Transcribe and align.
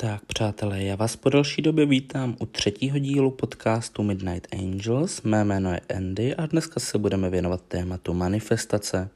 Tak, 0.00 0.24
přátelé, 0.24 0.82
já 0.82 0.96
vás 0.96 1.16
po 1.16 1.30
delší 1.30 1.62
době 1.62 1.86
vítám 1.86 2.36
u 2.40 2.46
třetího 2.46 2.98
dílu 2.98 3.30
podcastu 3.30 4.02
Midnight 4.02 4.54
Angels. 4.54 5.22
Mé 5.22 5.44
jméno 5.44 5.72
je 5.72 5.80
Andy 5.96 6.34
a 6.34 6.46
dneska 6.46 6.80
se 6.80 6.98
budeme 6.98 7.30
věnovat 7.30 7.62
tématu 7.68 8.14
manifestace. 8.14 9.08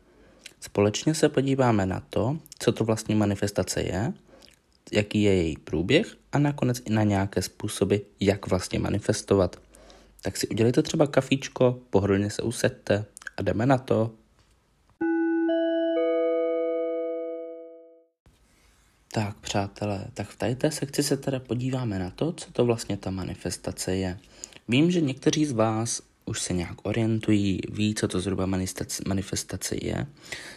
Společně 0.60 1.14
se 1.14 1.28
podíváme 1.28 1.87
na 1.87 2.03
to, 2.10 2.38
co 2.58 2.72
to 2.72 2.85
vlastně 2.85 3.14
manifestace 3.14 3.82
je, 3.82 4.13
jaký 4.92 5.22
je 5.22 5.35
její 5.35 5.56
průběh 5.56 6.17
a 6.32 6.38
nakonec 6.38 6.83
i 6.85 6.90
na 6.90 7.03
nějaké 7.03 7.42
způsoby, 7.42 7.96
jak 8.21 8.46
vlastně 8.46 8.78
manifestovat. 8.78 9.56
Tak 10.22 10.37
si 10.37 10.49
udělejte 10.49 10.83
třeba 10.83 11.06
kafíčko, 11.06 11.78
pohodlně 11.90 12.30
se 12.30 12.42
usaďte 12.42 13.04
a 13.37 13.42
jdeme 13.42 13.67
na 13.67 13.78
to. 13.78 14.10
Tak, 19.14 19.36
přátelé, 19.36 20.04
tak 20.14 20.28
v 20.28 20.36
této 20.36 20.70
sekci 20.70 21.02
se 21.02 21.16
teda 21.16 21.40
podíváme 21.40 21.98
na 21.98 22.10
to, 22.10 22.32
co 22.32 22.52
to 22.52 22.64
vlastně 22.64 22.96
ta 22.96 23.10
manifestace 23.10 23.96
je. 23.96 24.18
Vím, 24.68 24.90
že 24.90 25.00
někteří 25.00 25.46
z 25.46 25.52
vás 25.52 26.02
už 26.24 26.40
se 26.40 26.52
nějak 26.52 26.86
orientují, 26.86 27.60
ví, 27.72 27.94
co 27.94 28.08
to 28.08 28.20
zhruba 28.20 28.46
manifestace 29.06 29.76
je, 29.82 30.06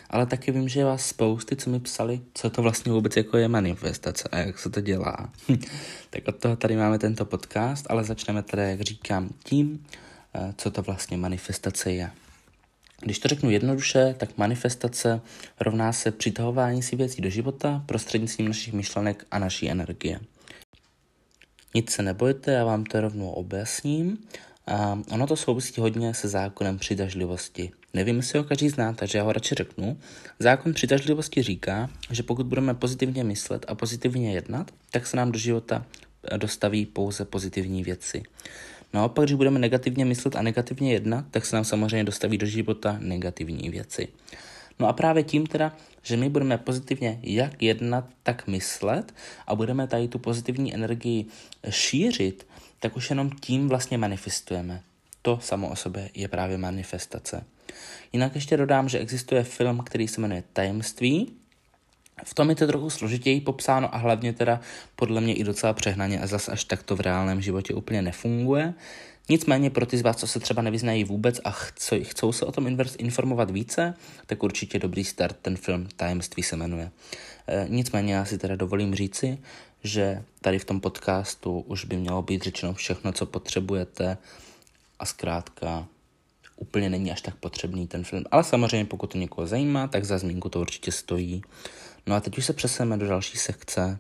ale 0.10 0.26
taky 0.26 0.52
vím, 0.52 0.70
že 0.70 0.80
je 0.80 0.86
vás 0.86 1.06
spousty, 1.06 1.56
co 1.56 1.70
mi 1.70 1.80
psali, 1.80 2.22
co 2.34 2.50
to 2.50 2.62
vlastně 2.62 2.92
vůbec 2.92 3.18
jako 3.18 3.38
je 3.38 3.48
manifestace 3.48 4.30
a 4.32 4.38
jak 4.38 4.60
se 4.60 4.70
to 4.70 4.82
dělá. 4.82 5.30
tak 6.10 6.28
od 6.28 6.36
toho 6.36 6.56
tady 6.56 6.76
máme 6.76 7.00
tento 7.00 7.26
podcast, 7.26 7.86
ale 7.90 8.04
začneme 8.04 8.44
teda, 8.44 8.64
jak 8.64 8.82
říkám, 8.82 9.30
tím, 9.44 9.86
eh, 10.36 10.54
co 10.58 10.72
to 10.72 10.82
vlastně 10.82 11.18
manifestace 11.18 11.92
je. 11.92 12.12
Když 13.02 13.20
to 13.20 13.28
řeknu 13.28 13.50
jednoduše, 13.50 14.16
tak 14.18 14.38
manifestace 14.38 15.22
rovná 15.60 15.94
se 15.94 16.12
přitahování 16.12 16.84
si 16.84 16.96
věcí 16.96 17.22
do 17.22 17.30
života 17.30 17.84
prostřednictvím 17.86 18.48
našich 18.48 18.74
myšlenek 18.74 19.26
a 19.32 19.40
naší 19.40 19.70
energie. 19.70 20.20
Nic 21.76 21.92
se 21.92 22.02
nebojte, 22.02 22.52
já 22.52 22.66
vám 22.66 22.84
to 22.84 23.02
rovnou 23.02 23.30
objasním. 23.30 24.18
A 24.68 25.00
ono 25.12 25.28
to 25.28 25.36
souvisí 25.36 25.82
hodně 25.82 26.14
se 26.14 26.28
zákonem 26.28 26.80
přitažlivosti. 26.80 27.72
Nevím, 27.94 28.18
jestli 28.18 28.40
ho 28.40 28.46
každý 28.46 28.70
zná, 28.70 28.94
takže 28.94 29.18
já 29.18 29.24
ho 29.24 29.32
radši 29.32 29.56
řeknu. 29.56 30.00
Zákon 30.40 30.74
přitažlivosti 30.74 31.44
říká, 31.44 31.90
že 32.12 32.24
pokud 32.24 32.46
budeme 32.46 32.74
pozitivně 32.74 33.24
myslet 33.24 33.66
a 33.68 33.76
pozitivně 33.76 34.34
jednat, 34.34 34.72
tak 34.92 35.08
se 35.08 35.18
nám 35.18 35.32
do 35.32 35.40
života 35.40 35.86
dostaví 36.38 36.86
pouze 36.86 37.26
pozitivní 37.26 37.84
věci. 37.84 38.24
Naopak, 38.96 39.26
když 39.26 39.36
budeme 39.36 39.60
negativně 39.60 40.06
myslet 40.06 40.36
a 40.36 40.42
negativně 40.42 40.94
jednat, 40.94 41.26
tak 41.32 41.46
se 41.46 41.56
nám 41.56 41.66
samozřejmě 41.66 42.04
dostaví 42.04 42.38
do 42.38 42.46
života 42.46 42.98
negativní 43.00 43.70
věci. 43.70 44.08
No 44.80 44.88
a 44.88 44.94
právě 44.94 45.24
tím 45.24 45.48
teda, 45.48 45.76
že 46.02 46.18
my 46.18 46.30
budeme 46.30 46.58
pozitivně 46.58 47.20
jak 47.24 47.64
jednat, 47.64 48.06
tak 48.24 48.48
myslet 48.48 49.14
a 49.48 49.56
budeme 49.56 49.88
tady 49.88 50.08
tu 50.08 50.20
pozitivní 50.20 50.74
energii 50.74 51.26
šířit, 51.70 52.48
tak 52.80 52.96
už 52.96 53.10
jenom 53.10 53.30
tím 53.30 53.70
vlastně 53.70 53.98
manifestujeme. 53.98 54.82
To 55.22 55.40
samo 55.42 55.70
o 55.70 55.76
sobě 55.76 56.10
je 56.14 56.28
právě 56.28 56.58
manifestace. 56.58 57.44
Jinak 58.14 58.36
ještě 58.36 58.58
dodám, 58.58 58.90
že 58.90 59.00
existuje 59.00 59.44
film, 59.44 59.84
který 59.86 60.08
se 60.08 60.22
jmenuje 60.22 60.44
Tajemství, 60.54 61.34
v 62.24 62.34
tom 62.34 62.50
je 62.50 62.56
to 62.56 62.68
trochu 62.68 62.90
složitěji 62.90 63.42
popsáno 63.42 63.96
a 63.96 63.98
hlavně 63.98 64.34
teda 64.34 64.60
podle 64.96 65.22
mě 65.22 65.34
i 65.34 65.44
docela 65.44 65.74
přehnaně 65.74 66.22
a 66.22 66.28
zase 66.28 66.52
až 66.52 66.64
tak 66.64 66.84
to 66.84 66.96
v 66.96 67.00
reálném 67.00 67.42
životě 67.42 67.74
úplně 67.74 68.02
nefunguje. 68.02 68.74
Nicméně 69.30 69.70
pro 69.70 69.86
ty 69.86 69.98
z 69.98 70.02
vás, 70.02 70.18
co 70.18 70.28
se 70.28 70.40
třeba 70.40 70.62
nevyznají 70.62 71.04
vůbec 71.04 71.42
a 71.44 71.52
chcou, 71.52 72.04
chcou 72.04 72.32
se 72.32 72.46
o 72.46 72.52
tom 72.52 72.78
informovat 72.98 73.52
více, 73.52 73.94
tak 74.26 74.44
určitě 74.44 74.80
dobrý 74.80 75.04
start, 75.04 75.38
ten 75.42 75.58
film 75.58 75.88
Tajemství 75.96 76.44
se 76.44 76.56
jmenuje. 76.56 76.92
E, 77.48 77.66
nicméně 77.70 78.14
já 78.14 78.26
si 78.26 78.38
teda 78.38 78.56
dovolím 78.56 78.96
říci, 78.96 79.38
že 79.84 80.24
tady 80.42 80.60
v 80.60 80.66
tom 80.66 80.80
podcastu 80.80 81.60
už 81.60 81.86
by 81.86 81.98
mělo 81.98 82.22
být 82.22 82.44
řečeno 82.44 82.74
všechno, 82.74 83.12
co 83.12 83.26
potřebujete 83.26 84.18
a 85.00 85.06
zkrátka 85.06 85.88
úplně 86.56 86.90
není 86.90 87.12
až 87.12 87.22
tak 87.22 87.36
potřebný 87.36 87.88
ten 87.88 88.04
film. 88.04 88.24
Ale 88.32 88.44
samozřejmě 88.44 88.86
pokud 88.86 89.12
to 89.12 89.18
někoho 89.18 89.48
zajímá, 89.48 89.88
tak 89.88 90.06
za 90.06 90.18
zmínku 90.18 90.50
to 90.50 90.62
určitě 90.62 90.92
stojí. 90.92 91.42
No 92.08 92.16
a 92.16 92.20
teď 92.20 92.38
už 92.38 92.46
se 92.46 92.54
přesuneme 92.54 92.98
do 92.98 93.08
další 93.08 93.38
sekce. 93.38 94.00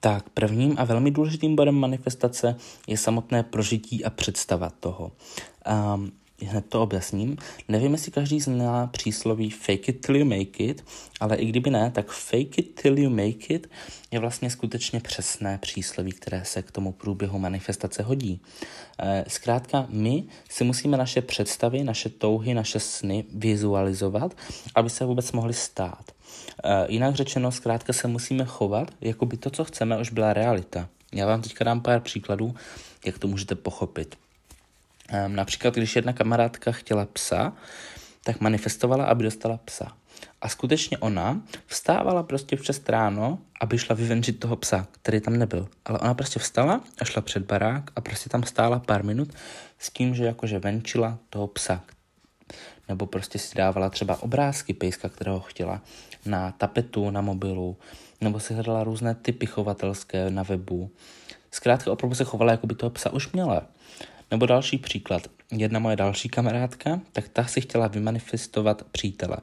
Tak, 0.00 0.28
prvním 0.28 0.74
a 0.78 0.84
velmi 0.84 1.10
důležitým 1.10 1.56
bodem 1.56 1.74
manifestace 1.74 2.56
je 2.86 2.98
samotné 2.98 3.42
prožití 3.42 4.04
a 4.04 4.10
představa 4.10 4.70
toho. 4.70 5.12
Um, 5.94 6.12
hned 6.42 6.64
to 6.68 6.82
objasním. 6.82 7.36
Nevím, 7.68 7.92
jestli 7.92 8.12
každý 8.12 8.40
zná 8.40 8.86
přísloví 8.86 9.50
fake 9.50 9.88
it 9.88 10.06
till 10.06 10.16
you 10.16 10.24
make 10.24 10.64
it, 10.64 10.84
ale 11.20 11.36
i 11.36 11.46
kdyby 11.46 11.70
ne, 11.70 11.90
tak 11.90 12.10
fake 12.10 12.58
it 12.58 12.80
till 12.82 12.98
you 12.98 13.10
make 13.10 13.54
it 13.54 13.70
je 14.10 14.18
vlastně 14.18 14.50
skutečně 14.50 15.00
přesné 15.00 15.58
přísloví, 15.58 16.12
které 16.12 16.44
se 16.44 16.62
k 16.62 16.70
tomu 16.70 16.92
průběhu 16.92 17.38
manifestace 17.38 18.02
hodí. 18.02 18.40
Eh, 18.98 19.24
zkrátka, 19.28 19.86
my 19.88 20.24
si 20.50 20.64
musíme 20.64 20.96
naše 20.96 21.22
představy, 21.22 21.84
naše 21.84 22.08
touhy, 22.08 22.54
naše 22.54 22.80
sny 22.80 23.24
vizualizovat, 23.34 24.36
aby 24.74 24.90
se 24.90 25.04
vůbec 25.04 25.32
mohly 25.32 25.54
stát. 25.54 26.12
Eh, 26.64 26.86
jinak 26.88 27.14
řečeno, 27.14 27.52
zkrátka 27.52 27.92
se 27.92 28.08
musíme 28.08 28.44
chovat, 28.44 28.90
jako 29.00 29.26
by 29.26 29.36
to, 29.36 29.50
co 29.50 29.64
chceme, 29.64 30.00
už 30.00 30.10
byla 30.10 30.32
realita. 30.32 30.88
Já 31.12 31.26
vám 31.26 31.42
teďka 31.42 31.64
dám 31.64 31.80
pár 31.80 32.00
příkladů, 32.00 32.54
jak 33.06 33.18
to 33.18 33.28
můžete 33.28 33.54
pochopit. 33.54 34.16
Um, 35.12 35.36
například, 35.36 35.74
když 35.74 35.96
jedna 35.96 36.12
kamarádka 36.12 36.72
chtěla 36.72 37.06
psa, 37.06 37.52
tak 38.24 38.40
manifestovala, 38.40 39.04
aby 39.04 39.24
dostala 39.24 39.60
psa. 39.64 39.92
A 40.40 40.48
skutečně 40.48 40.98
ona 40.98 41.42
vstávala 41.66 42.22
prostě 42.22 42.56
6 42.62 42.88
ráno, 42.88 43.38
aby 43.60 43.78
šla 43.78 43.96
vyvenčit 43.96 44.40
toho 44.40 44.56
psa, 44.56 44.86
který 44.92 45.20
tam 45.20 45.36
nebyl. 45.36 45.68
Ale 45.84 45.98
ona 45.98 46.14
prostě 46.14 46.38
vstala 46.38 46.80
a 46.98 47.04
šla 47.04 47.22
před 47.22 47.42
barák 47.46 47.90
a 47.96 48.00
prostě 48.00 48.30
tam 48.30 48.42
stála 48.42 48.78
pár 48.78 49.04
minut 49.04 49.28
s 49.78 49.90
tím, 49.90 50.14
že 50.14 50.24
jakože 50.24 50.58
venčila 50.58 51.18
toho 51.30 51.46
psa. 51.46 51.82
Nebo 52.88 53.06
prostě 53.06 53.38
si 53.38 53.56
dávala 53.56 53.90
třeba 53.90 54.22
obrázky 54.22 54.74
pejska, 54.74 55.08
kterého 55.08 55.40
chtěla, 55.40 55.80
na 56.26 56.52
tapetu, 56.52 57.10
na 57.10 57.20
mobilu, 57.20 57.76
nebo 58.20 58.40
si 58.40 58.54
hledala 58.54 58.84
různé 58.84 59.14
typy 59.14 59.46
chovatelské 59.46 60.30
na 60.30 60.42
webu. 60.42 60.90
Zkrátka 61.50 61.92
opravdu 61.92 62.14
se 62.14 62.24
chovala, 62.24 62.52
jako 62.52 62.66
by 62.66 62.74
toho 62.74 62.90
psa 62.90 63.12
už 63.12 63.32
měla. 63.32 63.66
Nebo 64.30 64.46
další 64.46 64.78
příklad. 64.78 65.22
Jedna 65.52 65.78
moje 65.78 65.96
další 65.96 66.28
kamarádka, 66.28 67.00
tak 67.12 67.28
ta 67.28 67.44
si 67.44 67.60
chtěla 67.60 67.86
vymanifestovat 67.86 68.82
přítele. 68.92 69.36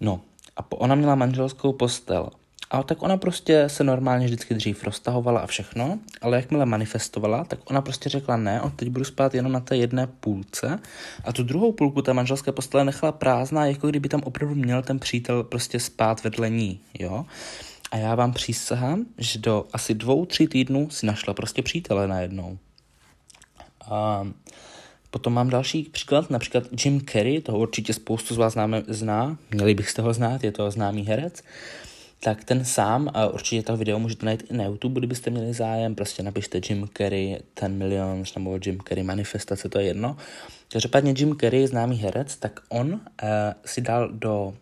No, 0.00 0.20
a 0.56 0.72
ona 0.72 0.94
měla 0.94 1.14
manželskou 1.14 1.72
postel. 1.72 2.30
A 2.70 2.82
tak 2.82 3.02
ona 3.02 3.16
prostě 3.16 3.68
se 3.68 3.84
normálně 3.84 4.26
vždycky 4.26 4.54
dřív 4.54 4.84
roztahovala 4.84 5.40
a 5.40 5.46
všechno, 5.46 5.98
ale 6.22 6.36
jakmile 6.36 6.66
manifestovala, 6.66 7.44
tak 7.44 7.70
ona 7.70 7.80
prostě 7.80 8.08
řekla 8.08 8.36
ne, 8.36 8.60
od 8.60 8.74
teď 8.74 8.88
budu 8.88 9.04
spát 9.04 9.34
jenom 9.34 9.52
na 9.52 9.60
té 9.60 9.76
jedné 9.76 10.06
půlce 10.06 10.78
a 11.24 11.32
tu 11.32 11.42
druhou 11.42 11.72
půlku 11.72 12.02
té 12.02 12.14
manželské 12.14 12.52
postele 12.52 12.84
nechala 12.84 13.12
prázdná, 13.12 13.66
jako 13.66 13.88
kdyby 13.88 14.08
tam 14.08 14.20
opravdu 14.24 14.54
měl 14.54 14.82
ten 14.82 14.98
přítel 14.98 15.44
prostě 15.44 15.80
spát 15.80 16.24
vedle 16.24 16.50
ní, 16.50 16.80
jo. 16.98 17.26
A 17.90 17.96
já 17.96 18.14
vám 18.14 18.32
přísahám, 18.32 19.06
že 19.18 19.38
do 19.38 19.64
asi 19.72 19.94
dvou, 19.94 20.26
tří 20.26 20.46
týdnů 20.46 20.90
si 20.90 21.06
našla 21.06 21.34
prostě 21.34 21.62
přítele 21.62 22.08
najednou. 22.08 22.58
A 23.90 24.26
potom 25.10 25.32
mám 25.32 25.50
další 25.50 25.82
příklad, 25.82 26.30
například 26.30 26.64
Jim 26.84 27.00
Carrey, 27.00 27.40
toho 27.40 27.58
určitě 27.58 27.94
spoustu 27.94 28.34
z 28.34 28.36
vás 28.36 28.52
známe, 28.52 28.82
zná, 28.88 29.38
měli 29.50 29.74
byste 29.74 30.02
ho 30.02 30.12
znát, 30.12 30.44
je 30.44 30.52
to 30.52 30.70
známý 30.70 31.06
herec, 31.06 31.42
tak 32.20 32.44
ten 32.44 32.64
sám, 32.64 33.10
a 33.14 33.26
určitě 33.26 33.62
to 33.62 33.76
video 33.76 33.98
můžete 33.98 34.26
najít 34.26 34.44
i 34.50 34.56
na 34.56 34.64
YouTube, 34.64 35.00
kdybyste 35.00 35.30
měli 35.30 35.52
zájem, 35.52 35.94
prostě 35.94 36.22
napište 36.22 36.60
Jim 36.68 36.88
Carrey, 36.96 37.38
ten 37.54 37.76
milion, 37.76 38.22
nebo 38.36 38.58
Jim 38.66 38.78
Carrey 38.88 39.04
manifestace, 39.04 39.68
to 39.68 39.78
je 39.78 39.84
jedno. 39.84 40.16
Každopádně 40.72 41.14
Jim 41.16 41.36
Carrey, 41.36 41.66
známý 41.66 41.96
herec, 41.96 42.36
tak 42.36 42.60
on 42.68 42.92
uh, 42.92 42.98
si 43.64 43.80
dal 43.80 44.08
do 44.12 44.44
uh, 44.46 44.52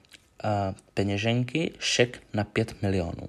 peněženky 0.95 1.71
šek 1.79 2.19
na 2.35 2.45
5 2.45 2.83
milionů. 2.83 3.29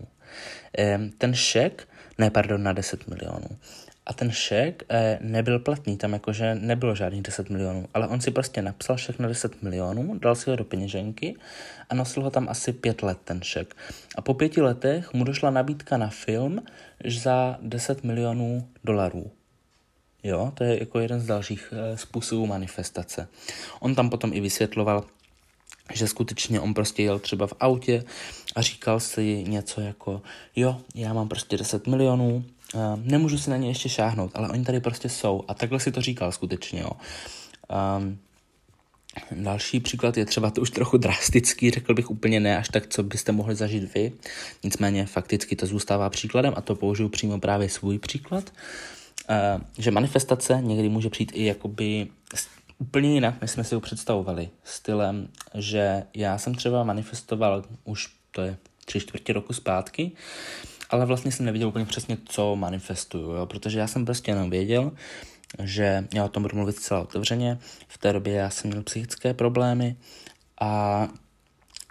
Um, 0.96 1.10
ten 1.18 1.34
šek, 1.34 1.88
ne, 2.18 2.30
pardon, 2.30 2.64
na 2.64 2.74
10 2.74 3.08
milionů 3.08 3.48
a 4.08 4.14
ten 4.14 4.32
šek 4.32 4.84
eh, 4.90 5.20
nebyl 5.22 5.60
platný, 5.60 5.98
tam 5.98 6.14
jakože 6.14 6.56
nebylo 6.56 6.96
žádných 6.96 7.22
10 7.22 7.50
milionů, 7.50 7.88
ale 7.94 8.08
on 8.08 8.22
si 8.22 8.32
prostě 8.32 8.62
napsal 8.62 8.98
šek 8.98 9.20
na 9.20 9.28
10 9.28 9.62
milionů, 9.62 10.20
dal 10.20 10.36
si 10.36 10.50
ho 10.50 10.56
do 10.56 10.64
peněženky 10.64 11.36
a 11.90 11.96
nosil 11.96 12.24
ho 12.24 12.30
tam 12.30 12.50
asi 12.50 12.74
pět 12.74 13.04
let 13.04 13.18
ten 13.24 13.42
šek. 13.42 13.76
A 14.16 14.22
po 14.22 14.34
pěti 14.34 14.62
letech 14.62 15.14
mu 15.14 15.24
došla 15.24 15.50
nabídka 15.50 15.98
na 15.98 16.08
film 16.08 16.64
za 17.06 17.58
10 17.62 18.04
milionů 18.04 18.68
dolarů. 18.84 19.32
Jo, 20.24 20.52
to 20.54 20.64
je 20.64 20.80
jako 20.80 21.00
jeden 21.00 21.20
z 21.20 21.26
dalších 21.26 21.74
eh, 21.74 21.98
způsobů 21.98 22.46
manifestace. 22.46 23.28
On 23.80 23.96
tam 23.96 24.10
potom 24.10 24.34
i 24.34 24.42
vysvětloval, 24.42 25.04
že 25.94 26.08
skutečně 26.08 26.60
on 26.60 26.74
prostě 26.74 27.04
jel 27.04 27.20
třeba 27.20 27.48
v 27.48 27.54
autě 27.60 28.04
a 28.56 28.62
říkal 28.62 29.00
si 29.00 29.44
něco 29.48 29.82
jako, 29.82 30.22
jo, 30.56 30.82
já 30.96 31.14
mám 31.14 31.28
prostě 31.28 31.58
10 31.58 31.88
milionů, 31.88 32.46
Uh, 32.74 32.82
nemůžu 33.04 33.38
si 33.38 33.50
na 33.50 33.58
ně 33.58 33.68
ještě 33.68 33.90
šáhnout, 33.90 34.32
ale 34.36 34.50
oni 34.50 34.66
tady 34.66 34.80
prostě 34.80 35.10
jsou. 35.10 35.44
A 35.48 35.54
takhle 35.54 35.80
si 35.80 35.92
to 35.92 36.02
říkal 36.02 36.32
skutečně, 36.32 36.80
jo. 36.80 36.92
Um, 37.98 38.18
Další 39.32 39.80
příklad 39.80 40.18
je 40.18 40.26
třeba 40.26 40.52
to 40.52 40.62
už 40.62 40.70
trochu 40.70 40.98
drastický, 40.98 41.72
řekl 41.72 41.94
bych 41.94 42.12
úplně 42.12 42.40
ne 42.40 42.58
až 42.58 42.70
tak, 42.70 42.88
co 42.88 43.04
byste 43.04 43.32
mohli 43.32 43.56
zažít 43.56 43.94
vy. 43.94 44.12
Nicméně 44.64 45.06
fakticky 45.06 45.56
to 45.56 45.66
zůstává 45.66 46.10
příkladem 46.10 46.54
a 46.58 46.62
to 46.62 46.76
použiju 46.76 47.10
přímo 47.10 47.40
právě 47.40 47.70
svůj 47.70 48.00
příklad. 48.00 48.54
Uh, 49.30 49.62
že 49.78 49.92
manifestace 49.92 50.62
někdy 50.62 50.90
může 50.90 51.10
přijít 51.10 51.32
i 51.36 51.46
jakoby 51.46 52.08
úplně 52.78 53.14
jinak, 53.14 53.42
než 53.42 53.52
jsme 53.52 53.64
si 53.64 53.76
ho 53.76 53.82
představovali. 53.82 54.50
Stylem, 54.64 55.28
že 55.56 56.04
já 56.14 56.38
jsem 56.38 56.56
třeba 56.56 56.84
manifestoval 56.84 57.64
už, 57.84 58.08
to 58.32 58.42
je 58.42 58.58
tři 58.86 59.00
čtvrtě 59.00 59.34
roku 59.34 59.54
zpátky, 59.54 60.12
ale 60.90 61.06
vlastně 61.06 61.32
jsem 61.32 61.46
nevěděl 61.46 61.68
úplně 61.68 61.86
přesně, 61.86 62.18
co 62.26 62.56
manifestuju, 62.56 63.32
jo? 63.32 63.46
protože 63.46 63.80
já 63.80 63.88
jsem 63.88 64.06
prostě 64.06 64.32
jenom 64.32 64.50
věděl, 64.50 64.92
že 65.64 66.08
já 66.14 66.26
o 66.26 66.30
tom 66.30 66.44
budu 66.44 66.56
mluvit 66.56 66.76
celá 66.80 67.02
otevřeně. 67.02 67.58
V 67.88 67.98
té 67.98 68.14
době 68.14 68.34
já 68.34 68.50
jsem 68.50 68.70
měl 68.70 68.84
psychické 68.84 69.34
problémy 69.34 69.96
a 70.62 71.08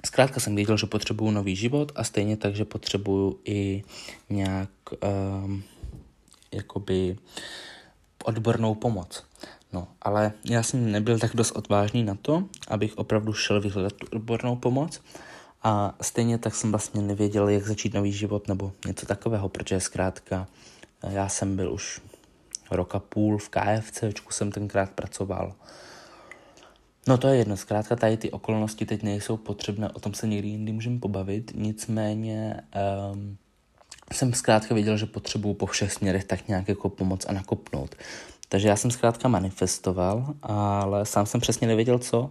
zkrátka 0.07 0.41
jsem 0.41 0.55
věděl, 0.55 0.77
že 0.77 0.87
potřebuju 0.87 1.31
nový 1.31 1.57
život 1.57 1.93
a 1.95 2.05
stejně 2.05 2.37
tak, 2.37 2.57
že 2.57 2.65
potřebuju 2.65 3.41
i 3.45 3.85
nějak 4.31 4.71
um, 5.45 5.63
jakoby 6.53 7.17
odbornou 8.25 8.75
pomoc. 8.75 9.25
No, 9.73 9.89
ale 10.03 10.33
já 10.45 10.63
jsem 10.63 10.93
nebyl 10.93 11.19
tak 11.19 11.37
dost 11.37 11.51
odvážný 11.51 12.05
na 12.05 12.15
to, 12.15 12.45
abych 12.69 12.99
opravdu 12.99 13.33
šel 13.33 13.61
vyhledat 13.61 13.93
tu 13.93 14.07
odbornou 14.13 14.57
pomoc 14.57 15.01
a 15.67 15.95
stejně 16.03 16.39
tak 16.39 16.55
jsem 16.55 16.71
vlastně 16.71 17.03
nevěděl, 17.03 17.49
jak 17.49 17.67
začít 17.67 17.95
nový 17.95 18.13
život 18.13 18.49
nebo 18.49 18.73
něco 18.87 19.07
takového, 19.07 19.49
protože 19.49 19.81
zkrátka 19.81 20.47
já 21.03 21.29
jsem 21.29 21.57
byl 21.57 21.73
už 21.73 22.01
roka 22.71 22.99
půl 22.99 23.39
v 23.39 23.49
KFC, 23.49 24.05
jsem 24.31 24.53
tenkrát 24.53 24.91
pracoval. 24.91 25.55
No 27.09 27.19
to 27.19 27.29
je 27.29 27.37
jedno, 27.37 27.57
zkrátka 27.57 27.97
tady 27.97 28.17
ty 28.17 28.31
okolnosti 28.31 28.87
teď 28.87 29.03
nejsou 29.03 29.37
potřebné, 29.37 29.89
o 29.89 30.01
tom 30.01 30.15
se 30.15 30.27
někdy 30.27 30.49
jindy 30.49 30.73
můžeme 30.73 30.99
pobavit, 30.99 31.53
nicméně 31.55 32.61
um, 33.13 33.37
jsem 34.13 34.35
zkrátka 34.35 34.75
věděl, 34.75 34.97
že 34.97 35.07
potřebuju 35.07 35.55
po 35.55 35.67
všech 35.67 35.93
směrech 35.93 36.25
tak 36.25 36.49
nějak 36.49 36.69
jako 36.69 36.89
pomoc 36.89 37.27
a 37.29 37.33
nakopnout. 37.33 37.95
Takže 38.49 38.69
já 38.69 38.77
jsem 38.77 38.91
zkrátka 38.91 39.29
manifestoval, 39.29 40.35
ale 40.43 41.07
sám 41.07 41.27
jsem 41.27 41.41
přesně 41.41 41.69
nevěděl 41.69 41.99
co. 41.99 42.31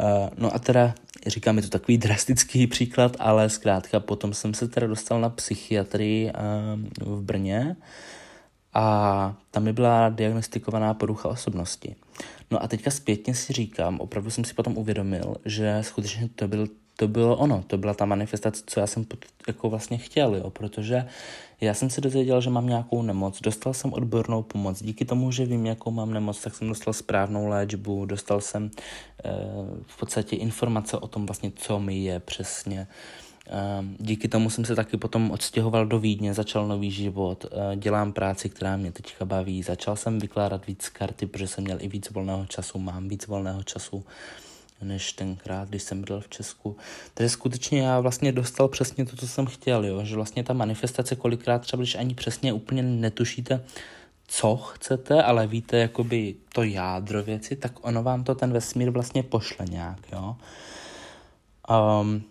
Uh, 0.00 0.28
no 0.38 0.54
a 0.54 0.58
teda 0.58 0.94
říkám, 1.26 1.56
je 1.56 1.62
to 1.62 1.68
takový 1.68 1.98
drastický 2.06 2.66
příklad, 2.66 3.16
ale 3.18 3.50
zkrátka 3.50 4.00
potom 4.00 4.34
jsem 4.34 4.54
se 4.54 4.68
teda 4.68 4.86
dostal 4.86 5.20
na 5.20 5.28
psychiatrii 5.28 6.32
uh, 7.00 7.16
v 7.16 7.22
Brně, 7.22 7.76
a 8.74 9.36
tam 9.50 9.62
mi 9.62 9.72
byla 9.72 10.08
diagnostikovaná 10.08 10.94
porucha 10.94 11.28
osobnosti. 11.28 11.96
No 12.50 12.62
a 12.62 12.68
teďka 12.68 12.90
zpětně 12.90 13.34
si 13.34 13.52
říkám, 13.52 14.00
opravdu 14.00 14.30
jsem 14.30 14.44
si 14.44 14.54
potom 14.54 14.78
uvědomil, 14.78 15.34
že 15.44 15.78
skutečně 15.80 16.28
to, 16.34 16.48
byl, 16.48 16.68
to 17.02 17.08
bylo 17.08 17.36
ono, 17.36 17.64
to 17.66 17.78
byla 17.78 17.94
ta 17.94 18.04
manifestace, 18.04 18.62
co 18.66 18.80
já 18.80 18.86
jsem 18.86 19.06
jako 19.46 19.70
vlastně 19.70 19.98
chtěl, 19.98 20.34
jo, 20.34 20.50
protože 20.50 21.06
já 21.60 21.74
jsem 21.74 21.90
se 21.90 22.00
dozvěděl, 22.00 22.40
že 22.40 22.50
mám 22.50 22.66
nějakou 22.66 23.02
nemoc, 23.02 23.40
dostal 23.40 23.74
jsem 23.74 23.92
odbornou 23.92 24.42
pomoc, 24.42 24.82
díky 24.82 25.04
tomu, 25.04 25.30
že 25.30 25.46
vím, 25.46 25.66
jakou 25.66 25.90
mám 25.90 26.14
nemoc, 26.14 26.42
tak 26.42 26.54
jsem 26.54 26.68
dostal 26.68 26.92
správnou 26.94 27.46
léčbu, 27.46 28.04
dostal 28.06 28.40
jsem 28.40 28.70
e, 29.24 29.30
v 29.86 29.98
podstatě 29.98 30.36
informace 30.36 30.96
o 30.96 31.08
tom 31.08 31.26
vlastně, 31.26 31.52
co 31.56 31.80
mi 31.80 31.98
je 31.98 32.20
přesně, 32.20 32.86
Ehm, 33.46 33.96
díky 33.98 34.28
tomu 34.28 34.50
jsem 34.50 34.64
se 34.64 34.74
taky 34.74 34.96
potom 34.96 35.30
odstěhoval 35.30 35.86
do 35.86 35.98
Vídně, 35.98 36.34
začal 36.34 36.68
nový 36.68 36.90
život, 36.90 37.46
ehm, 37.50 37.80
dělám 37.80 38.12
práci, 38.12 38.48
která 38.48 38.76
mě 38.76 38.92
teďka 38.92 39.24
baví, 39.24 39.62
začal 39.62 39.96
jsem 39.96 40.18
vykládat 40.18 40.66
víc 40.66 40.88
karty, 40.88 41.26
protože 41.26 41.48
jsem 41.48 41.64
měl 41.64 41.78
i 41.80 41.88
víc 41.88 42.10
volného 42.10 42.46
času, 42.46 42.78
mám 42.78 43.08
víc 43.08 43.26
volného 43.26 43.62
času 43.62 44.04
než 44.82 45.12
tenkrát, 45.12 45.68
když 45.68 45.82
jsem 45.82 46.02
byl 46.02 46.20
v 46.20 46.28
Česku. 46.28 46.76
Takže 47.14 47.28
skutečně 47.28 47.82
já 47.82 48.00
vlastně 48.00 48.32
dostal 48.32 48.68
přesně 48.68 49.06
to, 49.06 49.16
co 49.16 49.28
jsem 49.28 49.46
chtěl, 49.46 49.84
jo? 49.84 50.04
že 50.04 50.16
vlastně 50.16 50.44
ta 50.44 50.52
manifestace 50.52 51.16
kolikrát 51.16 51.58
třeba, 51.58 51.80
když 51.80 51.94
ani 51.94 52.14
přesně 52.14 52.52
úplně 52.52 52.82
netušíte, 52.82 53.64
co 54.26 54.56
chcete, 54.56 55.22
ale 55.22 55.46
víte 55.46 55.76
jakoby 55.76 56.34
to 56.54 56.62
jádro 56.62 57.22
věci, 57.22 57.56
tak 57.56 57.72
ono 57.86 58.02
vám 58.02 58.24
to 58.24 58.34
ten 58.34 58.52
vesmír 58.52 58.90
vlastně 58.90 59.22
pošle 59.22 59.66
nějak, 59.66 59.98
jo. 60.12 60.36
Um, 62.00 62.22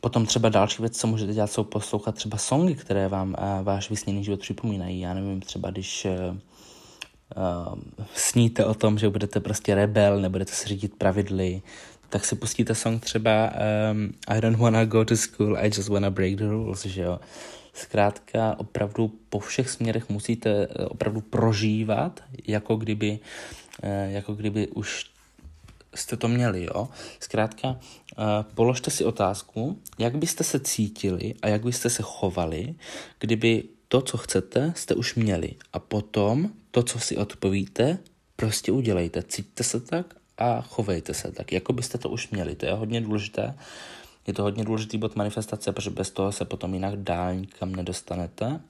Potom 0.00 0.26
třeba 0.26 0.48
další 0.48 0.82
věc, 0.82 0.98
co 0.98 1.06
můžete 1.06 1.32
dělat, 1.32 1.50
jsou 1.50 1.64
poslouchat 1.64 2.14
třeba 2.14 2.38
songy, 2.38 2.74
které 2.74 3.08
vám 3.08 3.28
uh, 3.38 3.64
váš 3.64 3.90
vysněný 3.90 4.24
život 4.24 4.40
připomínají. 4.40 5.00
Já 5.00 5.14
nevím, 5.14 5.40
třeba 5.40 5.70
když 5.70 6.04
uh, 6.04 6.36
uh, 7.36 7.78
sníte 8.14 8.64
o 8.64 8.74
tom, 8.74 8.98
že 8.98 9.08
budete 9.08 9.40
prostě 9.40 9.74
rebel, 9.74 10.20
nebudete 10.20 10.52
se 10.52 10.68
řídit 10.68 10.94
pravidly, 10.98 11.62
tak 12.08 12.24
si 12.24 12.36
pustíte 12.36 12.74
song 12.74 13.04
třeba 13.04 13.52
um, 13.92 14.12
I 14.28 14.40
don't 14.40 14.58
wanna 14.58 14.84
go 14.84 15.04
to 15.04 15.16
school, 15.16 15.56
I 15.58 15.66
just 15.66 15.88
wanna 15.88 16.10
break 16.10 16.34
the 16.34 16.48
rules, 16.48 16.86
že 16.86 17.02
jo. 17.02 17.20
Zkrátka 17.72 18.54
opravdu 18.58 19.12
po 19.28 19.38
všech 19.38 19.70
směrech 19.70 20.08
musíte 20.08 20.66
opravdu 20.66 21.20
prožívat, 21.20 22.20
jako 22.46 22.76
kdyby, 22.76 23.18
jako 24.08 24.34
kdyby 24.34 24.68
už 24.68 25.10
jste 25.94 26.16
to 26.16 26.28
měli, 26.28 26.64
jo. 26.64 26.88
Zkrátka, 27.20 27.68
uh, 27.68 27.76
položte 28.54 28.90
si 28.90 29.04
otázku, 29.04 29.78
jak 29.98 30.16
byste 30.16 30.44
se 30.44 30.60
cítili 30.60 31.34
a 31.42 31.48
jak 31.48 31.64
byste 31.64 31.90
se 31.90 32.02
chovali, 32.02 32.74
kdyby 33.18 33.64
to, 33.88 34.00
co 34.02 34.16
chcete, 34.16 34.72
jste 34.76 34.94
už 34.94 35.14
měli. 35.14 35.54
A 35.72 35.78
potom 35.78 36.50
to, 36.70 36.82
co 36.82 36.98
si 36.98 37.16
odpovíte, 37.16 37.98
prostě 38.36 38.72
udělejte. 38.72 39.22
Cítíte 39.22 39.64
se 39.64 39.80
tak 39.80 40.06
a 40.38 40.60
chovejte 40.60 41.14
se 41.14 41.32
tak, 41.32 41.52
jako 41.52 41.72
byste 41.72 41.98
to 41.98 42.08
už 42.08 42.30
měli. 42.30 42.54
To 42.54 42.66
je 42.66 42.72
hodně 42.72 43.00
důležité. 43.00 43.54
Je 44.26 44.34
to 44.34 44.42
hodně 44.42 44.64
důležitý 44.64 44.98
bod 44.98 45.16
manifestace, 45.16 45.72
protože 45.72 45.90
bez 45.90 46.10
toho 46.10 46.32
se 46.32 46.44
potom 46.44 46.74
jinak 46.74 46.96
dál 46.96 47.34
nikam 47.34 47.76
nedostanete. 47.76 48.60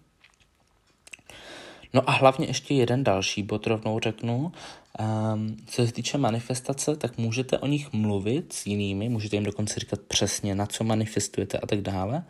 No 1.94 2.10
a 2.10 2.12
hlavně 2.12 2.46
ještě 2.46 2.74
jeden 2.74 3.04
další 3.04 3.42
bod 3.42 3.66
rovnou 3.66 4.00
řeknu. 4.00 4.52
Um, 4.98 5.56
co 5.66 5.86
se 5.86 5.92
týče 5.92 6.18
manifestace, 6.18 6.96
tak 6.96 7.18
můžete 7.18 7.58
o 7.58 7.66
nich 7.66 7.92
mluvit 7.92 8.52
s 8.52 8.66
jinými, 8.66 9.08
můžete 9.08 9.36
jim 9.36 9.44
dokonce 9.44 9.80
říkat 9.80 10.00
přesně, 10.00 10.54
na 10.54 10.66
co 10.66 10.84
manifestujete 10.84 11.58
a 11.58 11.66
tak 11.66 11.80
dále. 11.80 12.24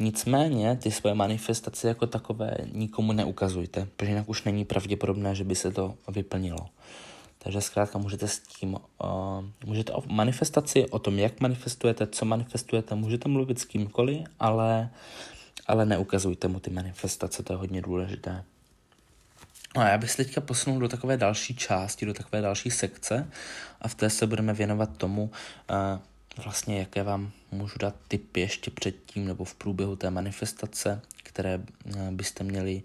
Nicméně 0.00 0.76
ty 0.76 0.90
svoje 0.90 1.14
manifestace 1.14 1.88
jako 1.88 2.06
takové 2.06 2.56
nikomu 2.72 3.12
neukazujte, 3.12 3.88
protože 3.96 4.10
jinak 4.10 4.28
už 4.28 4.44
není 4.44 4.64
pravděpodobné, 4.64 5.34
že 5.34 5.44
by 5.44 5.54
se 5.54 5.70
to 5.70 5.94
vyplnilo. 6.08 6.66
Takže 7.38 7.60
zkrátka 7.60 7.98
můžete 7.98 8.28
s 8.28 8.38
tím, 8.38 8.74
uh, 8.74 9.44
můžete 9.64 9.92
o 9.92 10.02
manifestaci, 10.06 10.88
o 10.90 10.98
tom, 10.98 11.18
jak 11.18 11.40
manifestujete, 11.40 12.06
co 12.06 12.24
manifestujete, 12.24 12.94
můžete 12.94 13.28
mluvit 13.28 13.58
s 13.58 13.64
kýmkoliv, 13.64 14.18
ale, 14.38 14.90
ale 15.66 15.86
neukazujte 15.86 16.48
mu 16.48 16.60
ty 16.60 16.70
manifestace, 16.70 17.42
to 17.42 17.52
je 17.52 17.56
hodně 17.56 17.82
důležité. 17.82 18.44
A 19.76 19.88
já 19.88 19.98
bych 19.98 20.10
se 20.10 20.16
teďka 20.16 20.40
posunul 20.40 20.80
do 20.80 20.88
takové 20.88 21.16
další 21.16 21.56
části, 21.56 22.06
do 22.06 22.14
takové 22.14 22.40
další 22.40 22.70
sekce 22.70 23.30
a 23.80 23.88
v 23.88 23.94
té 23.94 24.10
se 24.10 24.26
budeme 24.26 24.52
věnovat 24.52 24.96
tomu, 24.96 25.30
uh, 25.70 26.44
vlastně 26.44 26.78
jaké 26.78 27.02
vám 27.02 27.30
můžu 27.50 27.78
dát 27.78 27.94
tipy 28.08 28.40
ještě 28.40 28.70
předtím 28.70 29.24
nebo 29.24 29.44
v 29.44 29.54
průběhu 29.54 29.96
té 29.96 30.10
manifestace, 30.10 31.00
které 31.22 31.58
uh, 31.58 32.10
byste 32.10 32.44
měli 32.44 32.82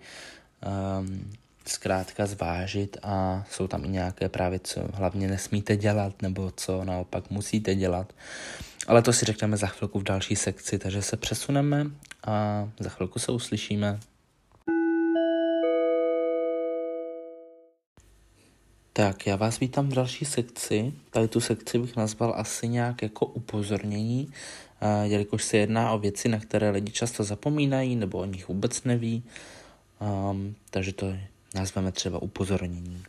um, 0.99 1.31
zkrátka 1.65 2.25
zvážit 2.25 2.97
a 3.03 3.45
jsou 3.51 3.67
tam 3.67 3.85
i 3.85 3.87
nějaké 3.87 4.29
právě, 4.29 4.59
co 4.59 4.81
hlavně 4.93 5.27
nesmíte 5.27 5.77
dělat 5.77 6.21
nebo 6.21 6.51
co 6.57 6.83
naopak 6.83 7.29
musíte 7.29 7.75
dělat. 7.75 8.13
Ale 8.87 9.01
to 9.01 9.13
si 9.13 9.25
řekneme 9.25 9.57
za 9.57 9.67
chvilku 9.67 9.99
v 9.99 10.03
další 10.03 10.35
sekci, 10.35 10.79
takže 10.79 11.01
se 11.01 11.17
přesuneme 11.17 11.85
a 12.23 12.67
za 12.79 12.89
chvilku 12.89 13.19
se 13.19 13.31
uslyšíme. 13.31 13.99
Tak, 18.93 19.27
já 19.27 19.35
vás 19.35 19.59
vítám 19.59 19.89
v 19.89 19.93
další 19.93 20.25
sekci. 20.25 20.93
Tady 21.09 21.27
tu 21.27 21.39
sekci 21.39 21.79
bych 21.79 21.95
nazval 21.95 22.33
asi 22.37 22.67
nějak 22.67 23.01
jako 23.01 23.25
upozornění, 23.25 24.33
jelikož 25.03 25.43
se 25.43 25.57
jedná 25.57 25.91
o 25.91 25.99
věci, 25.99 26.29
na 26.29 26.39
které 26.39 26.69
lidi 26.69 26.91
často 26.91 27.23
zapomínají 27.23 27.95
nebo 27.95 28.17
o 28.17 28.25
nich 28.25 28.47
vůbec 28.47 28.83
neví, 28.83 29.23
um, 30.31 30.55
takže 30.69 30.93
to 30.93 31.13
nazveme 31.55 31.91
třeba 31.91 32.21
upozornění. 32.21 33.03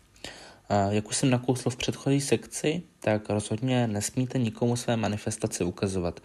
Jak 0.90 1.08
už 1.08 1.16
jsem 1.16 1.30
nakousl 1.30 1.70
v 1.70 1.76
předchozí 1.76 2.20
sekci, 2.20 2.82
tak 3.00 3.28
rozhodně 3.30 3.86
nesmíte 3.86 4.38
nikomu 4.38 4.76
své 4.76 4.96
manifestace 4.96 5.64
ukazovat. 5.64 6.20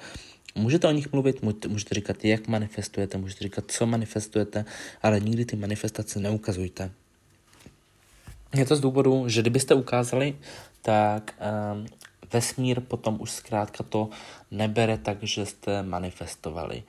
Můžete 0.56 0.88
o 0.88 0.92
nich 0.92 1.12
mluvit, 1.12 1.42
můžete 1.68 1.96
říkat, 1.96 2.26
jak 2.26 2.48
manifestujete, 2.48 3.18
můžete 3.18 3.44
říkat, 3.44 3.64
co 3.68 3.86
manifestujete, 3.86 4.66
ale 5.02 5.20
nikdy 5.20 5.46
ty 5.46 5.56
manifestace 5.56 6.20
neukazujte. 6.20 6.92
Je 8.56 8.66
to 8.66 8.76
z 8.76 8.80
důvodu, 8.80 9.30
že 9.30 9.42
kdybyste 9.42 9.74
ukázali, 9.74 10.38
tak 10.82 11.34
um, 11.74 11.86
vesmír 12.34 12.82
potom 12.82 13.18
už 13.22 13.32
zkrátka 13.32 13.84
to 13.84 14.10
nebere 14.52 14.98
tak, 14.98 15.18
že 15.22 15.46
jste 15.46 15.84
manifestovali. 15.84 16.84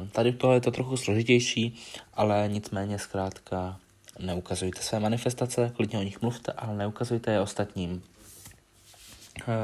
Um, 0.00 0.08
tady 0.08 0.32
toho 0.32 0.54
je 0.54 0.60
to 0.60 0.70
trochu 0.70 0.96
složitější, 0.96 1.76
ale 2.14 2.48
nicméně 2.52 2.98
zkrátka 2.98 3.76
neukazujte 4.18 4.82
své 4.82 5.00
manifestace, 5.00 5.72
klidně 5.76 5.98
o 5.98 6.02
nich 6.02 6.22
mluvte, 6.22 6.52
ale 6.52 6.76
neukazujte 6.76 7.32
je 7.32 7.40
ostatním. 7.40 8.02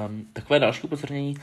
Um, 0.06 0.26
takové 0.32 0.58
další 0.58 0.82
upozornění, 0.82 1.36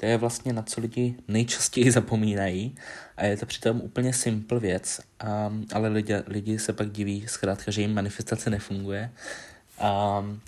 to 0.00 0.06
je 0.06 0.16
vlastně 0.16 0.52
na 0.52 0.62
co 0.62 0.80
lidi 0.80 1.14
nejčastěji 1.28 1.90
zapomínají 1.90 2.74
a 3.16 3.24
je 3.24 3.36
to 3.36 3.46
přitom 3.46 3.80
úplně 3.80 4.12
simple 4.12 4.60
věc, 4.60 5.00
um, 5.48 5.66
ale 5.72 5.88
lidi, 5.88 6.14
lidi 6.26 6.58
se 6.58 6.72
pak 6.72 6.90
diví 6.90 7.26
zkrátka, 7.28 7.70
že 7.70 7.80
jim 7.80 7.94
manifestace 7.94 8.50
nefunguje. 8.50 9.10
Um, 10.20 10.40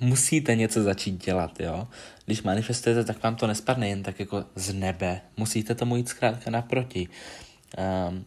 musíte 0.00 0.56
něco 0.56 0.82
začít 0.82 1.24
dělat, 1.24 1.60
jo. 1.60 1.88
Když 2.26 2.42
manifestujete, 2.42 3.04
tak 3.04 3.22
vám 3.22 3.36
to 3.36 3.46
nespadne 3.46 3.88
jen 3.88 4.02
tak 4.02 4.20
jako 4.20 4.44
z 4.54 4.72
nebe. 4.72 5.20
Musíte 5.36 5.74
tomu 5.74 5.96
jít 5.96 6.08
zkrátka 6.08 6.50
naproti. 6.50 7.08
Um, 8.08 8.24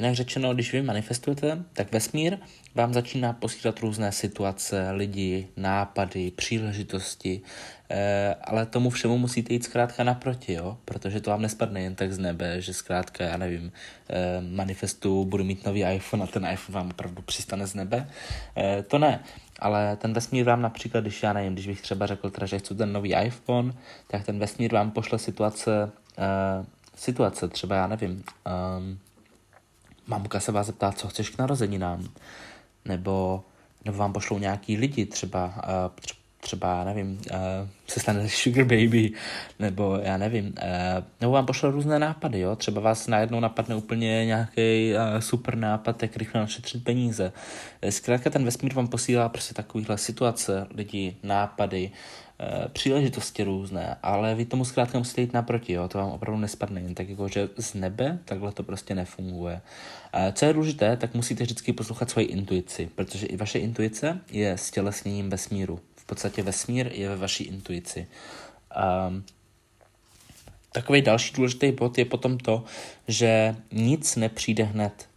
jinak 0.00 0.14
řečeno, 0.14 0.54
když 0.54 0.72
vy 0.72 0.82
manifestujete, 0.82 1.64
tak 1.72 1.92
vesmír 1.92 2.38
vám 2.74 2.94
začíná 2.94 3.32
posílat 3.32 3.80
různé 3.80 4.12
situace, 4.12 4.90
lidi, 4.90 5.48
nápady, 5.56 6.30
příležitosti, 6.30 7.40
eh, 7.90 8.34
ale 8.44 8.66
tomu 8.66 8.90
všemu 8.90 9.18
musíte 9.18 9.52
jít 9.52 9.64
zkrátka 9.64 10.04
naproti, 10.04 10.52
jo? 10.52 10.78
protože 10.84 11.20
to 11.20 11.30
vám 11.30 11.42
nespadne 11.42 11.80
jen 11.80 11.94
tak 11.94 12.12
z 12.12 12.18
nebe, 12.18 12.60
že 12.60 12.74
zkrátka, 12.74 13.24
já 13.24 13.36
nevím, 13.36 13.72
eh, 14.10 14.40
manifestu, 14.40 15.24
budu 15.24 15.44
mít 15.44 15.66
nový 15.66 15.84
iPhone 15.84 16.24
a 16.24 16.26
ten 16.26 16.48
iPhone 16.52 16.74
vám 16.74 16.90
opravdu 16.90 17.22
přistane 17.22 17.66
z 17.66 17.74
nebe. 17.74 18.08
Eh, 18.56 18.82
to 18.82 18.98
ne, 18.98 19.20
ale 19.58 19.96
ten 19.96 20.12
vesmír 20.12 20.44
vám 20.44 20.62
například, 20.62 21.00
když 21.00 21.22
já 21.22 21.32
nevím, 21.32 21.52
když 21.52 21.66
bych 21.66 21.82
třeba 21.82 22.06
řekl, 22.06 22.30
teda, 22.30 22.46
že 22.46 22.58
chci 22.58 22.74
ten 22.74 22.92
nový 22.92 23.14
iPhone, 23.14 23.72
tak 24.06 24.24
ten 24.24 24.38
vesmír 24.38 24.72
vám 24.72 24.90
pošle 24.90 25.18
situace, 25.18 25.92
situace 26.96 27.48
třeba, 27.48 27.76
já 27.76 27.86
nevím, 27.86 28.24
um, 28.78 28.98
mamka 30.10 30.40
se 30.40 30.52
vás 30.52 30.66
zeptá, 30.66 30.92
co 30.92 31.08
chceš 31.08 31.30
k 31.30 31.38
narozeninám, 31.38 32.08
nebo, 32.84 33.44
nebo 33.84 33.98
vám 33.98 34.12
pošlou 34.12 34.38
nějaký 34.38 34.76
lidi, 34.76 35.06
třeba, 35.06 35.46
uh, 35.46 35.90
třeba, 36.40 36.84
nevím, 36.84 37.20
uh, 37.30 37.38
se 37.86 38.00
stane 38.00 38.28
sugar 38.28 38.64
baby, 38.64 39.12
nebo 39.58 39.98
já 40.02 40.16
nevím, 40.16 40.46
uh, 40.46 40.52
nebo 41.20 41.32
vám 41.32 41.46
pošle 41.46 41.70
různé 41.70 41.98
nápady, 41.98 42.40
jo, 42.40 42.56
třeba 42.56 42.80
vás 42.80 43.06
najednou 43.06 43.40
napadne 43.40 43.74
úplně 43.74 44.26
nějaký 44.26 44.92
super 45.18 45.56
nápad, 45.56 46.02
jak 46.02 46.16
rychle 46.16 46.40
našetřit 46.40 46.84
peníze. 46.84 47.32
Zkrátka 47.90 48.30
ten 48.30 48.44
vesmír 48.44 48.74
vám 48.74 48.88
posílá 48.88 49.28
prostě 49.28 49.54
takovýhle 49.54 49.98
situace, 49.98 50.66
lidi, 50.74 51.16
nápady, 51.22 51.90
příležitosti 52.72 53.44
různé, 53.44 53.96
ale 54.02 54.34
vy 54.34 54.44
tomu 54.44 54.64
zkrátka 54.64 54.98
musíte 54.98 55.20
jít 55.20 55.32
naproti, 55.32 55.72
jo, 55.72 55.88
to 55.88 55.98
vám 55.98 56.10
opravdu 56.10 56.40
nespadne 56.40 56.80
jen 56.80 56.94
tak 56.94 57.08
jako, 57.08 57.28
že 57.28 57.48
z 57.58 57.74
nebe 57.74 58.18
takhle 58.24 58.52
to 58.52 58.62
prostě 58.62 58.94
nefunguje. 58.94 59.60
Uh, 60.14 60.32
co 60.32 60.46
je 60.46 60.52
důležité, 60.52 60.96
tak 60.96 61.14
musíte 61.14 61.44
vždycky 61.44 61.72
poslouchat 61.72 62.10
svoji 62.10 62.26
intuici, 62.26 62.88
protože 62.94 63.26
i 63.26 63.36
vaše 63.36 63.58
intuice 63.58 64.20
je 64.30 64.58
stělesněním 64.58 65.30
vesmíru 65.30 65.80
podstatě 66.10 66.42
vesmír 66.42 66.90
je 66.92 67.08
ve 67.08 67.16
vaší 67.16 67.44
intuici. 67.44 68.06
Um, 69.08 69.24
Takový 70.72 71.02
další 71.02 71.34
důležitý 71.34 71.72
bod 71.72 71.98
je 71.98 72.04
potom 72.04 72.38
to, 72.38 72.64
že 73.08 73.56
nic 73.72 74.16
nepřijde 74.16 74.64
hned. 74.64 75.08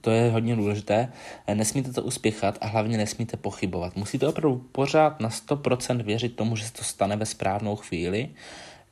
To 0.00 0.10
je 0.10 0.30
hodně 0.30 0.56
důležité. 0.56 1.12
Nesmíte 1.54 1.92
to 1.92 2.02
uspěchat 2.02 2.58
a 2.60 2.66
hlavně 2.66 2.98
nesmíte 2.98 3.36
pochybovat. 3.36 3.96
Musíte 3.96 4.26
opravdu 4.26 4.66
pořád 4.72 5.20
na 5.20 5.28
100% 5.28 6.02
věřit 6.02 6.36
tomu, 6.36 6.56
že 6.56 6.64
se 6.64 6.72
to 6.72 6.84
stane 6.84 7.16
ve 7.16 7.26
správnou 7.26 7.76
chvíli, 7.76 8.28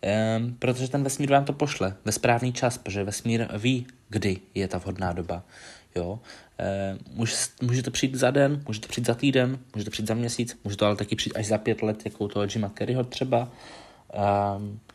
ehm, 0.02 0.57
protože 0.59 0.88
ten 0.88 1.02
vesmír 1.02 1.30
vám 1.30 1.45
to 1.45 1.52
pošle 1.52 1.97
ve 2.04 2.12
správný 2.12 2.52
čas, 2.52 2.78
protože 2.78 3.04
vesmír 3.04 3.47
ví, 3.59 3.87
kdy 4.09 4.37
je 4.54 4.68
ta 4.68 4.78
vhodná 4.78 5.12
doba. 5.12 5.42
Jo? 5.97 6.18
E, 6.59 6.99
může, 7.61 7.83
to 7.83 7.90
přijít 7.90 8.14
za 8.14 8.30
den, 8.30 8.62
může 8.66 8.80
to 8.80 8.88
přijít 8.88 9.07
za 9.07 9.14
týden, 9.14 9.59
může 9.75 9.85
to 9.85 9.90
přijít 9.90 10.09
za 10.09 10.14
měsíc, 10.14 10.59
může 10.64 10.76
to 10.76 10.87
ale 10.87 10.97
taky 10.97 11.16
přijít 11.16 11.37
až 11.37 11.47
za 11.47 11.59
pět 11.59 11.83
let, 11.83 12.02
jako 12.04 12.25
u 12.25 12.28
toho 12.28 12.47
Jima 12.54 12.68
Kerryho 12.68 13.04
třeba. 13.04 13.49
E, 14.14 14.88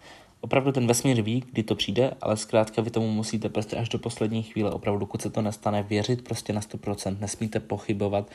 opravdu 0.44 0.72
ten 0.72 0.88
vesmír 0.88 1.22
ví, 1.22 1.44
kdy 1.52 1.64
to 1.64 1.76
přijde, 1.76 2.12
ale 2.22 2.38
zkrátka 2.38 2.82
vy 2.82 2.90
tomu 2.90 3.12
musíte 3.12 3.50
prostě 3.50 3.76
až 3.76 3.90
do 3.90 4.00
poslední 4.00 4.44
chvíle, 4.44 4.72
opravdu, 4.72 5.00
dokud 5.00 5.22
se 5.22 5.30
to 5.30 5.42
nestane, 5.42 5.84
věřit 5.84 6.24
prostě 6.24 6.54
na 6.54 6.62
100%, 6.62 7.20
nesmíte 7.20 7.60
pochybovat, 7.60 8.32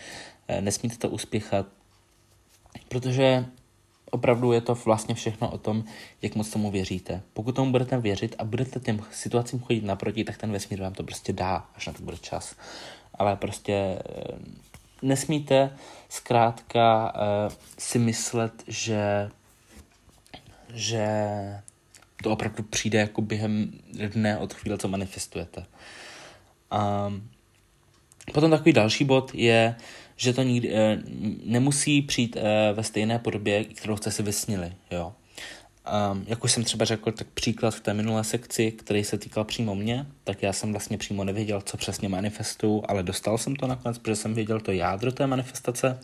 e, 0.48 0.60
nesmíte 0.60 0.96
to 0.96 1.08
uspěchat, 1.08 1.66
protože 2.88 3.46
opravdu 4.10 4.52
je 4.52 4.60
to 4.60 4.74
vlastně 4.74 5.14
všechno 5.14 5.50
o 5.50 5.58
tom, 5.58 5.84
jak 6.22 6.34
moc 6.34 6.50
tomu 6.50 6.70
věříte. 6.70 7.22
Pokud 7.32 7.54
tomu 7.54 7.72
budete 7.72 7.98
věřit 7.98 8.36
a 8.38 8.44
budete 8.44 8.80
těm 8.80 9.00
situacím 9.10 9.60
chodit 9.60 9.84
naproti, 9.84 10.24
tak 10.24 10.36
ten 10.36 10.52
vesmír 10.52 10.80
vám 10.80 10.92
to 10.92 11.02
prostě 11.02 11.32
dá, 11.32 11.66
až 11.74 11.86
na 11.86 11.92
to 11.92 12.02
bude 12.02 12.16
čas. 12.16 12.56
Ale 13.14 13.36
prostě 13.36 13.72
eh, 13.74 14.38
nesmíte 15.02 15.76
zkrátka 16.08 17.14
uh, 17.14 17.52
si 17.78 17.98
myslet, 17.98 18.52
že 18.66 19.30
že 20.74 21.06
to 22.22 22.30
opravdu 22.30 22.62
přijde 22.62 22.98
jako 22.98 23.22
během 23.22 23.72
dne 24.08 24.38
od 24.38 24.54
chvíle, 24.54 24.78
co 24.78 24.88
manifestujete. 24.88 25.66
Um, 27.08 27.30
potom 28.32 28.50
takový 28.50 28.72
další 28.72 29.04
bod 29.04 29.30
je, 29.34 29.74
že 30.16 30.32
to 30.32 30.42
nikdy, 30.42 30.74
e, 30.74 30.98
nemusí 31.44 32.02
přijít 32.02 32.36
e, 32.36 32.72
ve 32.72 32.84
stejné 32.84 33.18
podobě, 33.18 33.64
kterou 33.64 33.96
jste 33.96 34.10
si 34.10 34.22
vysnili. 34.22 34.72
Jo? 34.90 35.12
Um, 36.12 36.24
jak 36.26 36.44
už 36.44 36.52
jsem 36.52 36.64
třeba 36.64 36.84
řekl, 36.84 37.12
tak 37.12 37.26
příklad 37.34 37.74
v 37.74 37.80
té 37.80 37.94
minulé 37.94 38.24
sekci, 38.24 38.72
který 38.72 39.04
se 39.04 39.18
týkal 39.18 39.44
přímo 39.44 39.74
mě, 39.74 40.06
tak 40.24 40.42
já 40.42 40.52
jsem 40.52 40.72
vlastně 40.72 40.98
přímo 40.98 41.24
nevěděl, 41.24 41.60
co 41.60 41.76
přesně 41.76 42.08
manifestuju, 42.08 42.84
ale 42.88 43.02
dostal 43.02 43.38
jsem 43.38 43.56
to 43.56 43.66
nakonec, 43.66 43.98
protože 43.98 44.16
jsem 44.16 44.34
věděl 44.34 44.60
to 44.60 44.72
jádro 44.72 45.12
té 45.12 45.26
manifestace. 45.26 45.98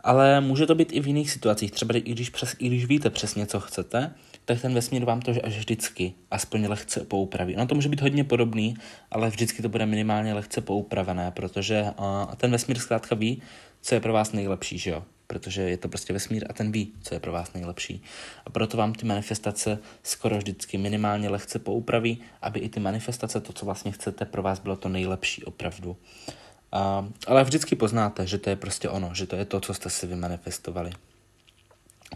Ale 0.00 0.40
může 0.40 0.66
to 0.66 0.74
být 0.74 0.92
i 0.92 1.00
v 1.00 1.06
jiných 1.06 1.30
situacích, 1.30 1.70
třeba 1.70 1.94
i 1.96 2.00
když, 2.00 2.30
přes, 2.30 2.56
i 2.58 2.66
když 2.66 2.84
víte 2.84 3.10
přesně, 3.10 3.46
co 3.46 3.60
chcete, 3.60 4.14
tak 4.44 4.60
ten 4.60 4.74
vesmír 4.74 5.04
vám 5.04 5.20
to 5.20 5.30
až 5.44 5.58
vždycky 5.58 6.14
aspoň 6.30 6.66
lehce 6.66 7.04
poupraví. 7.04 7.56
No 7.56 7.66
to 7.66 7.74
může 7.74 7.88
být 7.88 8.00
hodně 8.00 8.24
podobný, 8.24 8.76
ale 9.10 9.30
vždycky 9.30 9.62
to 9.62 9.68
bude 9.68 9.86
minimálně 9.86 10.34
lehce 10.34 10.60
poupravené, 10.60 11.30
protože 11.30 11.82
uh, 11.82 12.34
ten 12.34 12.50
vesmír 12.50 12.78
zkrátka 12.78 13.14
ví, 13.14 13.42
co 13.80 13.94
je 13.94 14.00
pro 14.00 14.12
vás 14.12 14.32
nejlepší, 14.32 14.78
že 14.78 14.90
jo? 14.90 15.04
Protože 15.26 15.62
je 15.62 15.76
to 15.76 15.88
prostě 15.88 16.12
vesmír 16.12 16.46
a 16.50 16.52
ten 16.52 16.72
ví, 16.72 16.92
co 17.02 17.14
je 17.14 17.20
pro 17.20 17.32
vás 17.32 17.52
nejlepší. 17.52 18.02
A 18.46 18.50
proto 18.50 18.76
vám 18.76 18.92
ty 18.92 19.06
manifestace 19.06 19.78
skoro 20.02 20.38
vždycky 20.38 20.78
minimálně 20.78 21.28
lehce 21.28 21.58
poupraví, 21.58 22.18
aby 22.42 22.60
i 22.60 22.68
ty 22.68 22.80
manifestace, 22.80 23.40
to, 23.40 23.52
co 23.52 23.66
vlastně 23.66 23.92
chcete, 23.92 24.24
pro 24.24 24.42
vás 24.42 24.58
bylo 24.58 24.76
to 24.76 24.88
nejlepší 24.88 25.44
opravdu. 25.44 25.90
Uh, 25.90 27.08
ale 27.26 27.44
vždycky 27.44 27.76
poznáte, 27.76 28.26
že 28.26 28.38
to 28.38 28.50
je 28.50 28.56
prostě 28.56 28.88
ono, 28.88 29.14
že 29.14 29.26
to 29.26 29.36
je 29.36 29.44
to, 29.44 29.60
co 29.60 29.74
jste 29.74 29.90
si 29.90 30.06
vymanifestovali. 30.06 30.90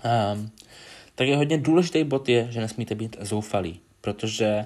Um, 0.04 0.50
tak 1.16 1.28
je 1.28 1.36
hodně 1.36 1.58
důležitý 1.58 2.04
bod 2.04 2.28
je, 2.28 2.46
že 2.50 2.60
nesmíte 2.60 2.94
být 2.94 3.16
zoufalí, 3.20 3.80
protože 4.00 4.64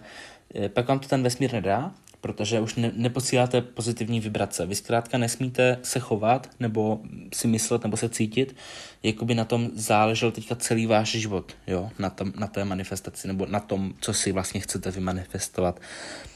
eh, 0.54 0.68
pak 0.68 0.88
vám 0.88 0.98
to 0.98 1.08
ten 1.08 1.22
vesmír 1.22 1.52
nedá, 1.52 1.94
protože 2.20 2.60
už 2.60 2.74
ne, 2.74 2.92
neposíláte 2.94 3.60
pozitivní 3.60 4.20
vibrace. 4.20 4.66
Vy 4.66 4.74
zkrátka 4.74 5.18
nesmíte 5.18 5.78
se 5.82 6.00
chovat, 6.00 6.50
nebo 6.60 7.00
si 7.34 7.48
myslet, 7.48 7.82
nebo 7.82 7.96
se 7.96 8.08
cítit, 8.08 8.56
jako 9.02 9.24
by 9.24 9.34
na 9.34 9.44
tom 9.44 9.70
záležel 9.74 10.30
teďka 10.30 10.54
celý 10.54 10.86
váš 10.86 11.10
život, 11.10 11.56
jo, 11.66 11.90
na, 11.98 12.10
tom, 12.10 12.32
na 12.36 12.46
té 12.46 12.64
manifestaci, 12.64 13.28
nebo 13.28 13.46
na 13.46 13.60
tom, 13.60 13.94
co 14.00 14.14
si 14.14 14.32
vlastně 14.32 14.60
chcete 14.60 14.90
vymanifestovat. 14.90 15.80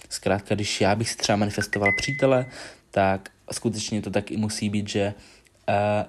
Zkrátka, 0.08 0.54
když 0.54 0.80
já 0.80 0.94
bych 0.94 1.10
si 1.10 1.16
třeba 1.16 1.36
manifestoval 1.36 1.90
přítele, 1.98 2.46
tak 2.90 3.30
skutečně 3.52 4.02
to 4.02 4.10
tak 4.10 4.30
i 4.30 4.36
musí 4.36 4.70
být, 4.70 4.88
že 4.88 5.14
Uh, 5.14 5.33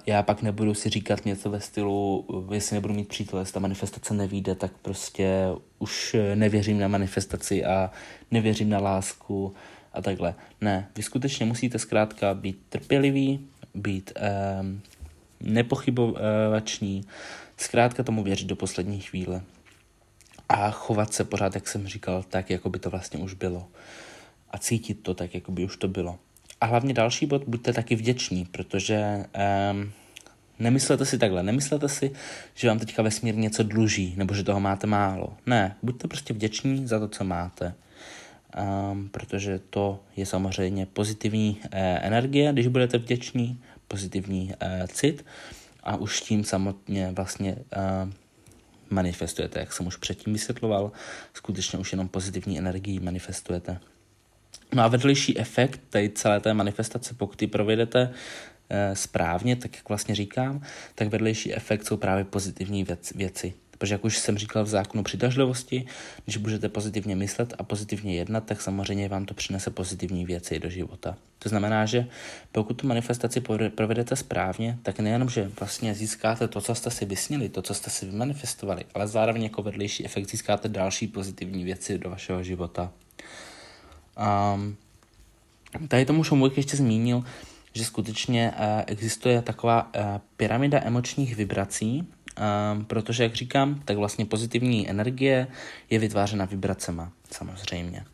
já 0.06 0.22
pak 0.22 0.42
nebudu 0.42 0.74
si 0.74 0.88
říkat 0.88 1.24
něco 1.24 1.50
ve 1.50 1.60
stylu, 1.60 2.26
jestli 2.52 2.74
nebudu 2.74 2.94
mít 2.94 3.08
přítele, 3.08 3.42
jestli 3.42 3.54
ta 3.54 3.60
manifestace 3.60 4.14
nevíde, 4.14 4.54
tak 4.54 4.72
prostě 4.82 5.48
už 5.78 6.16
nevěřím 6.34 6.78
na 6.78 6.88
manifestaci 6.88 7.64
a 7.64 7.90
nevěřím 8.30 8.68
na 8.68 8.78
lásku 8.78 9.54
a 9.92 10.02
takhle. 10.02 10.34
Ne, 10.60 10.88
vy 10.96 11.02
skutečně 11.02 11.46
musíte 11.46 11.78
zkrátka 11.78 12.34
být 12.34 12.62
trpěliví, 12.68 13.46
být 13.74 14.12
um, 14.60 14.80
nepochybovační, 15.40 17.04
zkrátka 17.56 18.02
tomu 18.02 18.22
věřit 18.22 18.46
do 18.46 18.56
poslední 18.56 19.00
chvíle 19.00 19.42
a 20.48 20.70
chovat 20.70 21.14
se 21.14 21.24
pořád, 21.24 21.54
jak 21.54 21.68
jsem 21.68 21.86
říkal, 21.86 22.22
tak, 22.22 22.50
jako 22.50 22.70
by 22.70 22.78
to 22.78 22.90
vlastně 22.90 23.20
už 23.20 23.34
bylo. 23.34 23.68
A 24.50 24.58
cítit 24.58 24.94
to 24.94 25.14
tak, 25.14 25.34
jako 25.34 25.52
by 25.52 25.64
už 25.64 25.76
to 25.76 25.88
bylo. 25.88 26.18
A 26.60 26.66
hlavně 26.66 26.94
další 26.94 27.26
bod, 27.26 27.44
buďte 27.46 27.72
taky 27.72 27.96
vděční, 27.96 28.44
protože 28.44 29.24
um, 29.72 29.92
nemyslete 30.58 31.04
si 31.06 31.18
takhle, 31.18 31.42
nemyslete 31.42 31.88
si, 31.88 32.10
že 32.54 32.68
vám 32.68 32.78
teďka 32.78 33.02
vesmír 33.02 33.36
něco 33.36 33.62
dluží, 33.62 34.14
nebo 34.16 34.34
že 34.34 34.42
toho 34.42 34.60
máte 34.60 34.86
málo. 34.86 35.36
Ne, 35.46 35.76
buďte 35.82 36.08
prostě 36.08 36.34
vděční 36.34 36.86
za 36.86 36.98
to, 36.98 37.08
co 37.08 37.24
máte. 37.24 37.74
Um, 38.90 39.08
protože 39.08 39.60
to 39.70 40.00
je 40.16 40.26
samozřejmě 40.26 40.86
pozitivní 40.86 41.58
uh, 41.60 41.68
energie, 41.78 42.52
když 42.52 42.66
budete 42.66 42.98
vděční, 42.98 43.60
pozitivní 43.88 44.52
uh, 44.62 44.86
cit 44.86 45.24
a 45.82 45.96
už 45.96 46.20
tím 46.20 46.44
samotně 46.44 47.12
vlastně 47.16 47.56
uh, 47.56 48.10
manifestujete, 48.90 49.60
jak 49.60 49.72
jsem 49.72 49.86
už 49.86 49.96
předtím 49.96 50.32
vysvětloval, 50.32 50.92
skutečně 51.34 51.78
už 51.78 51.92
jenom 51.92 52.08
pozitivní 52.08 52.58
energii 52.58 53.00
manifestujete. 53.00 53.80
No 54.74 54.82
a 54.82 54.88
vedlejší 54.88 55.38
efekt 55.38 55.80
tady 55.90 56.10
celé 56.10 56.40
té 56.40 56.54
manifestace, 56.54 57.14
pokud 57.14 57.42
ji 57.42 57.48
provedete 57.48 58.10
e, 58.70 58.96
správně, 58.96 59.56
tak 59.56 59.76
jak 59.76 59.88
vlastně 59.88 60.14
říkám, 60.14 60.62
tak 60.94 61.08
vedlejší 61.08 61.54
efekt 61.54 61.86
jsou 61.86 61.96
právě 61.96 62.24
pozitivní 62.24 62.84
věc, 62.84 63.12
věci. 63.14 63.54
Protože 63.78 63.94
jak 63.94 64.04
už 64.04 64.18
jsem 64.18 64.38
říkal 64.38 64.64
v 64.64 64.68
zákonu 64.68 65.02
přitažlivosti, 65.02 65.86
když 66.24 66.36
budete 66.36 66.68
pozitivně 66.68 67.16
myslet 67.16 67.54
a 67.58 67.62
pozitivně 67.62 68.16
jednat, 68.16 68.44
tak 68.44 68.60
samozřejmě 68.60 69.08
vám 69.08 69.24
to 69.24 69.34
přinese 69.34 69.70
pozitivní 69.70 70.26
věci 70.26 70.58
do 70.58 70.70
života. 70.70 71.16
To 71.38 71.48
znamená, 71.48 71.86
že 71.86 72.06
pokud 72.52 72.74
tu 72.74 72.86
manifestaci 72.86 73.42
provedete 73.74 74.16
správně, 74.16 74.78
tak 74.82 75.00
nejenom, 75.00 75.28
že 75.28 75.50
vlastně 75.60 75.94
získáte 75.94 76.48
to, 76.48 76.60
co 76.60 76.74
jste 76.74 76.90
si 76.90 77.04
vysnili, 77.04 77.48
to, 77.48 77.62
co 77.62 77.74
jste 77.74 77.90
si 77.90 78.06
vymanifestovali, 78.06 78.84
ale 78.94 79.08
zároveň 79.08 79.42
jako 79.42 79.62
vedlejší 79.62 80.04
efekt 80.04 80.30
získáte 80.30 80.68
další 80.68 81.06
pozitivní 81.06 81.64
věci 81.64 81.98
do 81.98 82.10
vašeho 82.10 82.42
života. 82.42 82.92
Um, 84.16 84.76
tady 85.88 86.04
tomu 86.04 86.22
bych 86.42 86.56
ještě 86.56 86.76
zmínil, 86.76 87.24
že 87.72 87.84
skutečně 87.84 88.52
uh, 88.58 88.82
existuje 88.86 89.42
taková 89.42 89.84
uh, 89.84 90.02
pyramida 90.36 90.80
emočních 90.84 91.36
vibrací, 91.36 91.98
um, 91.98 92.84
protože, 92.84 93.22
jak 93.22 93.34
říkám, 93.34 93.82
tak 93.84 93.96
vlastně 93.96 94.26
pozitivní 94.26 94.90
energie 94.90 95.46
je 95.90 95.98
vytvářena 95.98 96.44
vibracema, 96.44 97.12
samozřejmě. 97.30 98.04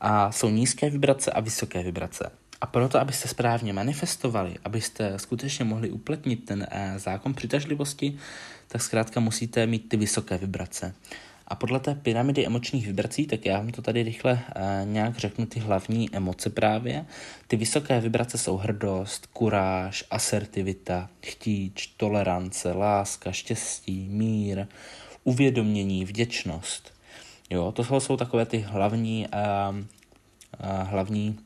A 0.00 0.32
jsou 0.32 0.50
nízké 0.50 0.90
vibrace 0.90 1.32
a 1.32 1.40
vysoké 1.40 1.82
vibrace. 1.82 2.30
A 2.60 2.66
proto, 2.66 3.00
abyste 3.00 3.28
správně 3.28 3.72
manifestovali, 3.72 4.54
abyste 4.64 5.18
skutečně 5.18 5.64
mohli 5.64 5.90
uplatnit 5.90 6.44
ten 6.44 6.58
uh, 6.72 6.98
zákon 6.98 7.34
přitažlivosti, 7.34 8.18
tak 8.68 8.82
zkrátka 8.82 9.20
musíte 9.20 9.66
mít 9.66 9.88
ty 9.88 9.96
vysoké 9.96 10.38
vibrace. 10.38 10.94
A 11.48 11.54
podle 11.54 11.80
té 11.80 11.94
pyramidy 11.94 12.46
emočních 12.46 12.86
vibrací, 12.86 13.26
tak 13.26 13.46
já 13.46 13.58
vám 13.58 13.70
to 13.70 13.82
tady 13.82 14.02
rychle 14.02 14.32
uh, 14.32 14.88
nějak 14.88 15.16
řeknu 15.16 15.46
ty 15.46 15.60
hlavní 15.60 16.08
emoce 16.12 16.50
právě. 16.50 17.06
Ty 17.46 17.56
vysoké 17.56 18.00
vibrace 18.00 18.38
jsou 18.38 18.56
hrdost, 18.56 19.26
kuráž, 19.26 20.04
asertivita, 20.10 21.08
chtíč, 21.26 21.86
tolerance, 21.86 22.72
láska, 22.72 23.32
štěstí, 23.32 24.08
mír, 24.10 24.66
uvědomění, 25.24 26.04
vděčnost. 26.04 26.94
Jo, 27.50 27.72
to 27.72 28.00
jsou 28.00 28.16
takové 28.16 28.46
ty 28.46 28.58
hlavní, 28.58 29.26
uh, 29.70 29.76
uh, 29.76 29.84
hlavní 30.88 31.38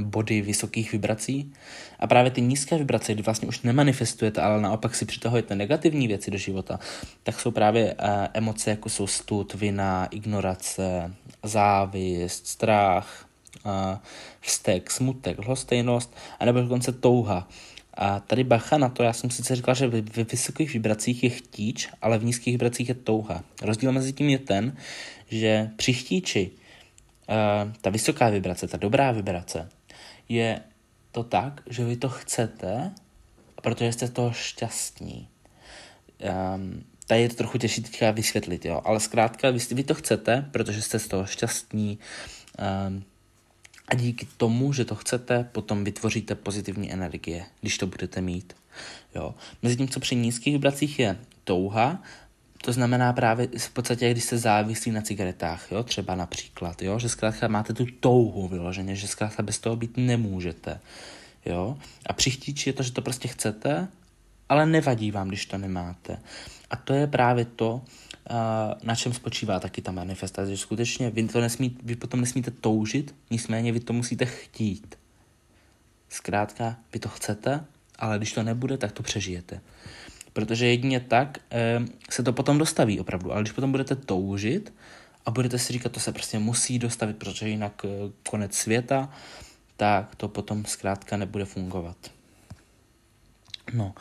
body 0.00 0.42
vysokých 0.42 0.92
vibrací. 0.92 1.52
A 1.98 2.06
právě 2.06 2.30
ty 2.30 2.40
nízké 2.40 2.78
vibrace, 2.78 3.14
kdy 3.14 3.22
vlastně 3.22 3.48
už 3.48 3.62
nemanifestujete, 3.62 4.40
ale 4.40 4.60
naopak 4.60 4.94
si 4.94 5.04
přitahujete 5.04 5.54
negativní 5.54 6.08
věci 6.08 6.30
do 6.30 6.38
života, 6.38 6.80
tak 7.22 7.40
jsou 7.40 7.50
právě 7.50 7.94
uh, 7.94 8.10
emoce, 8.34 8.70
jako 8.70 8.88
jsou 8.88 9.06
stud, 9.06 9.54
vina, 9.54 10.06
ignorace, 10.06 11.14
závist, 11.42 12.46
strach, 12.46 13.26
uh, 13.64 13.96
vztek, 14.40 14.90
smutek, 14.90 15.38
lhostejnost, 15.38 16.16
anebo 16.40 16.60
dokonce 16.60 16.92
touha. 16.92 17.48
A 17.94 18.20
tady 18.20 18.44
bacha 18.44 18.78
na 18.78 18.88
to, 18.88 19.02
já 19.02 19.12
jsem 19.12 19.30
sice 19.30 19.56
říkal, 19.56 19.74
že 19.74 19.88
ve 19.88 20.24
vysokých 20.24 20.72
vibracích 20.72 21.24
je 21.24 21.30
chtíč, 21.30 21.88
ale 22.02 22.18
v 22.18 22.24
nízkých 22.24 22.54
vibracích 22.54 22.88
je 22.88 22.94
touha. 22.94 23.44
Rozdíl 23.62 23.92
mezi 23.92 24.12
tím 24.12 24.28
je 24.28 24.38
ten, 24.38 24.76
že 25.28 25.70
při 25.76 25.92
chtíči 25.92 26.50
uh, 26.50 27.72
ta 27.80 27.90
vysoká 27.90 28.28
vibrace, 28.28 28.68
ta 28.68 28.76
dobrá 28.76 29.12
vibrace, 29.12 29.68
je 30.30 30.60
to 31.12 31.24
tak, 31.24 31.60
že 31.66 31.84
vy 31.84 31.96
to 31.96 32.08
chcete, 32.08 32.90
protože 33.62 33.92
jste 33.92 34.06
z 34.06 34.10
toho 34.10 34.32
šťastní. 34.32 35.28
Um, 36.54 36.84
tady 37.06 37.20
je 37.22 37.28
to 37.28 37.34
trochu 37.34 37.58
těžší 37.58 37.82
teďka 37.82 38.10
vysvětlit, 38.10 38.64
jo, 38.64 38.80
ale 38.84 39.00
zkrátka 39.00 39.50
vy, 39.50 39.58
vy 39.58 39.84
to 39.84 39.94
chcete, 39.94 40.48
protože 40.50 40.82
jste 40.82 40.98
z 40.98 41.08
toho 41.08 41.26
šťastní 41.26 41.98
um, 42.88 43.04
a 43.88 43.94
díky 43.94 44.26
tomu, 44.36 44.72
že 44.72 44.84
to 44.84 44.94
chcete, 44.94 45.44
potom 45.52 45.84
vytvoříte 45.84 46.34
pozitivní 46.34 46.92
energie, 46.92 47.46
když 47.60 47.78
to 47.78 47.86
budete 47.86 48.20
mít. 48.20 48.52
Jo. 49.14 49.34
Mezi 49.62 49.76
tím, 49.76 49.88
co 49.88 50.00
při 50.00 50.16
nízkých 50.16 50.54
vibracích 50.54 50.98
je 50.98 51.18
touha, 51.44 52.02
to 52.62 52.72
znamená 52.72 53.12
právě 53.12 53.48
v 53.58 53.70
podstatě, 53.70 54.10
když 54.10 54.24
se 54.24 54.38
závislí 54.38 54.92
na 54.92 55.00
cigaretách, 55.00 55.72
jo, 55.72 55.82
třeba 55.82 56.14
například, 56.14 56.82
jo, 56.82 56.98
že 56.98 57.08
zkrátka 57.08 57.48
máte 57.48 57.72
tu 57.72 57.86
touhu 58.00 58.48
vyloženě, 58.48 58.96
že 58.96 59.08
zkrátka 59.08 59.42
bez 59.42 59.58
toho 59.58 59.76
být 59.76 59.96
nemůžete, 59.96 60.80
jo. 61.46 61.78
A 62.06 62.12
při 62.12 62.30
chtíči 62.30 62.68
je 62.68 62.72
to, 62.72 62.82
že 62.82 62.92
to 62.92 63.02
prostě 63.02 63.28
chcete, 63.28 63.88
ale 64.48 64.66
nevadí 64.66 65.10
vám, 65.10 65.28
když 65.28 65.46
to 65.46 65.58
nemáte. 65.58 66.18
A 66.70 66.76
to 66.76 66.92
je 66.92 67.06
právě 67.06 67.44
to, 67.44 67.82
na 68.82 68.94
čem 68.94 69.12
spočívá 69.12 69.60
taky 69.60 69.82
ta 69.82 69.92
manifestace, 69.92 70.50
že 70.50 70.56
skutečně 70.56 71.10
vy, 71.10 71.28
to 71.28 71.40
nesmí, 71.40 71.76
vy 71.82 71.96
potom 71.96 72.20
nesmíte 72.20 72.50
toužit, 72.50 73.14
nicméně 73.30 73.72
vy 73.72 73.80
to 73.80 73.92
musíte 73.92 74.26
chtít. 74.26 74.98
Zkrátka, 76.08 76.76
vy 76.92 76.98
to 76.98 77.08
chcete, 77.08 77.64
ale 77.98 78.18
když 78.18 78.32
to 78.32 78.42
nebude, 78.42 78.78
tak 78.78 78.92
to 78.92 79.02
přežijete. 79.02 79.60
Protože 80.32 80.66
jedině 80.66 81.00
tak 81.00 81.38
e, 81.50 81.80
se 82.10 82.22
to 82.22 82.32
potom 82.32 82.58
dostaví 82.58 83.00
opravdu. 83.00 83.32
Ale 83.32 83.42
když 83.42 83.52
potom 83.52 83.70
budete 83.70 83.96
toužit 83.96 84.74
a 85.26 85.30
budete 85.30 85.58
si 85.58 85.72
říkat, 85.72 85.92
to 85.92 86.00
se 86.00 86.12
prostě 86.12 86.38
musí 86.38 86.78
dostavit, 86.78 87.16
protože 87.16 87.48
jinak 87.48 87.84
e, 87.84 87.88
konec 88.28 88.54
světa, 88.54 89.10
tak 89.76 90.14
to 90.16 90.28
potom 90.28 90.64
zkrátka 90.64 91.16
nebude 91.16 91.44
fungovat. 91.44 91.96
No 93.72 93.94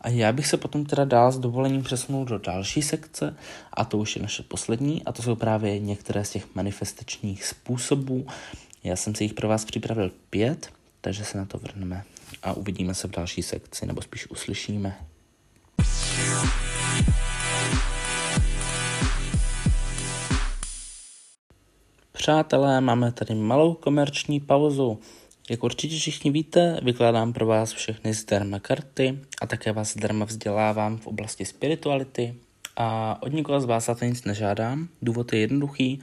a 0.00 0.08
já 0.08 0.32
bych 0.32 0.46
se 0.46 0.56
potom 0.56 0.86
teda 0.86 1.04
dál 1.04 1.32
s 1.32 1.38
dovolením 1.38 1.82
přesunul 1.82 2.24
do 2.24 2.38
další 2.38 2.82
sekce 2.82 3.36
a 3.72 3.84
to 3.84 3.98
už 3.98 4.16
je 4.16 4.22
naše 4.22 4.42
poslední 4.42 5.04
a 5.04 5.12
to 5.12 5.22
jsou 5.22 5.36
právě 5.36 5.78
některé 5.78 6.24
z 6.24 6.30
těch 6.30 6.54
manifestačních 6.54 7.44
způsobů. 7.44 8.26
Já 8.84 8.96
jsem 8.96 9.14
si 9.14 9.24
jich 9.24 9.34
pro 9.34 9.48
vás 9.48 9.64
připravil 9.64 10.10
pět, 10.30 10.72
takže 11.00 11.24
se 11.24 11.38
na 11.38 11.44
to 11.44 11.58
vrhneme 11.58 12.04
a 12.42 12.52
uvidíme 12.52 12.94
se 12.94 13.08
v 13.08 13.10
další 13.10 13.42
sekci, 13.42 13.86
nebo 13.86 14.02
spíš 14.02 14.30
uslyšíme. 14.30 14.96
Přátelé, 22.12 22.80
máme 22.80 23.12
tady 23.12 23.34
malou 23.34 23.74
komerční 23.74 24.40
pauzu. 24.40 24.98
Jak 25.50 25.64
určitě 25.64 25.96
všichni 25.96 26.30
víte, 26.30 26.80
vykládám 26.82 27.32
pro 27.32 27.46
vás 27.46 27.72
všechny 27.72 28.14
zdarma 28.14 28.58
karty 28.58 29.18
a 29.42 29.46
také 29.46 29.72
vás 29.72 29.92
zdarma 29.92 30.24
vzdělávám 30.24 30.98
v 30.98 31.06
oblasti 31.06 31.44
spirituality 31.44 32.34
a 32.76 33.18
od 33.22 33.32
nikoho 33.32 33.60
z 33.60 33.64
vás 33.64 33.86
za 33.86 33.94
to 33.94 34.04
nic 34.04 34.24
nežádám. 34.24 34.88
Důvod 35.02 35.32
je 35.32 35.38
jednoduchý, 35.38 36.00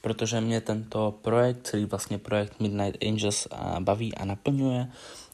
protože 0.00 0.40
mě 0.40 0.60
tento 0.60 1.14
projekt, 1.22 1.66
celý 1.66 1.84
vlastně 1.84 2.18
projekt 2.18 2.60
Midnight 2.60 3.04
Angels 3.04 3.48
baví 3.80 4.14
a 4.14 4.24
naplňuje 4.24 4.88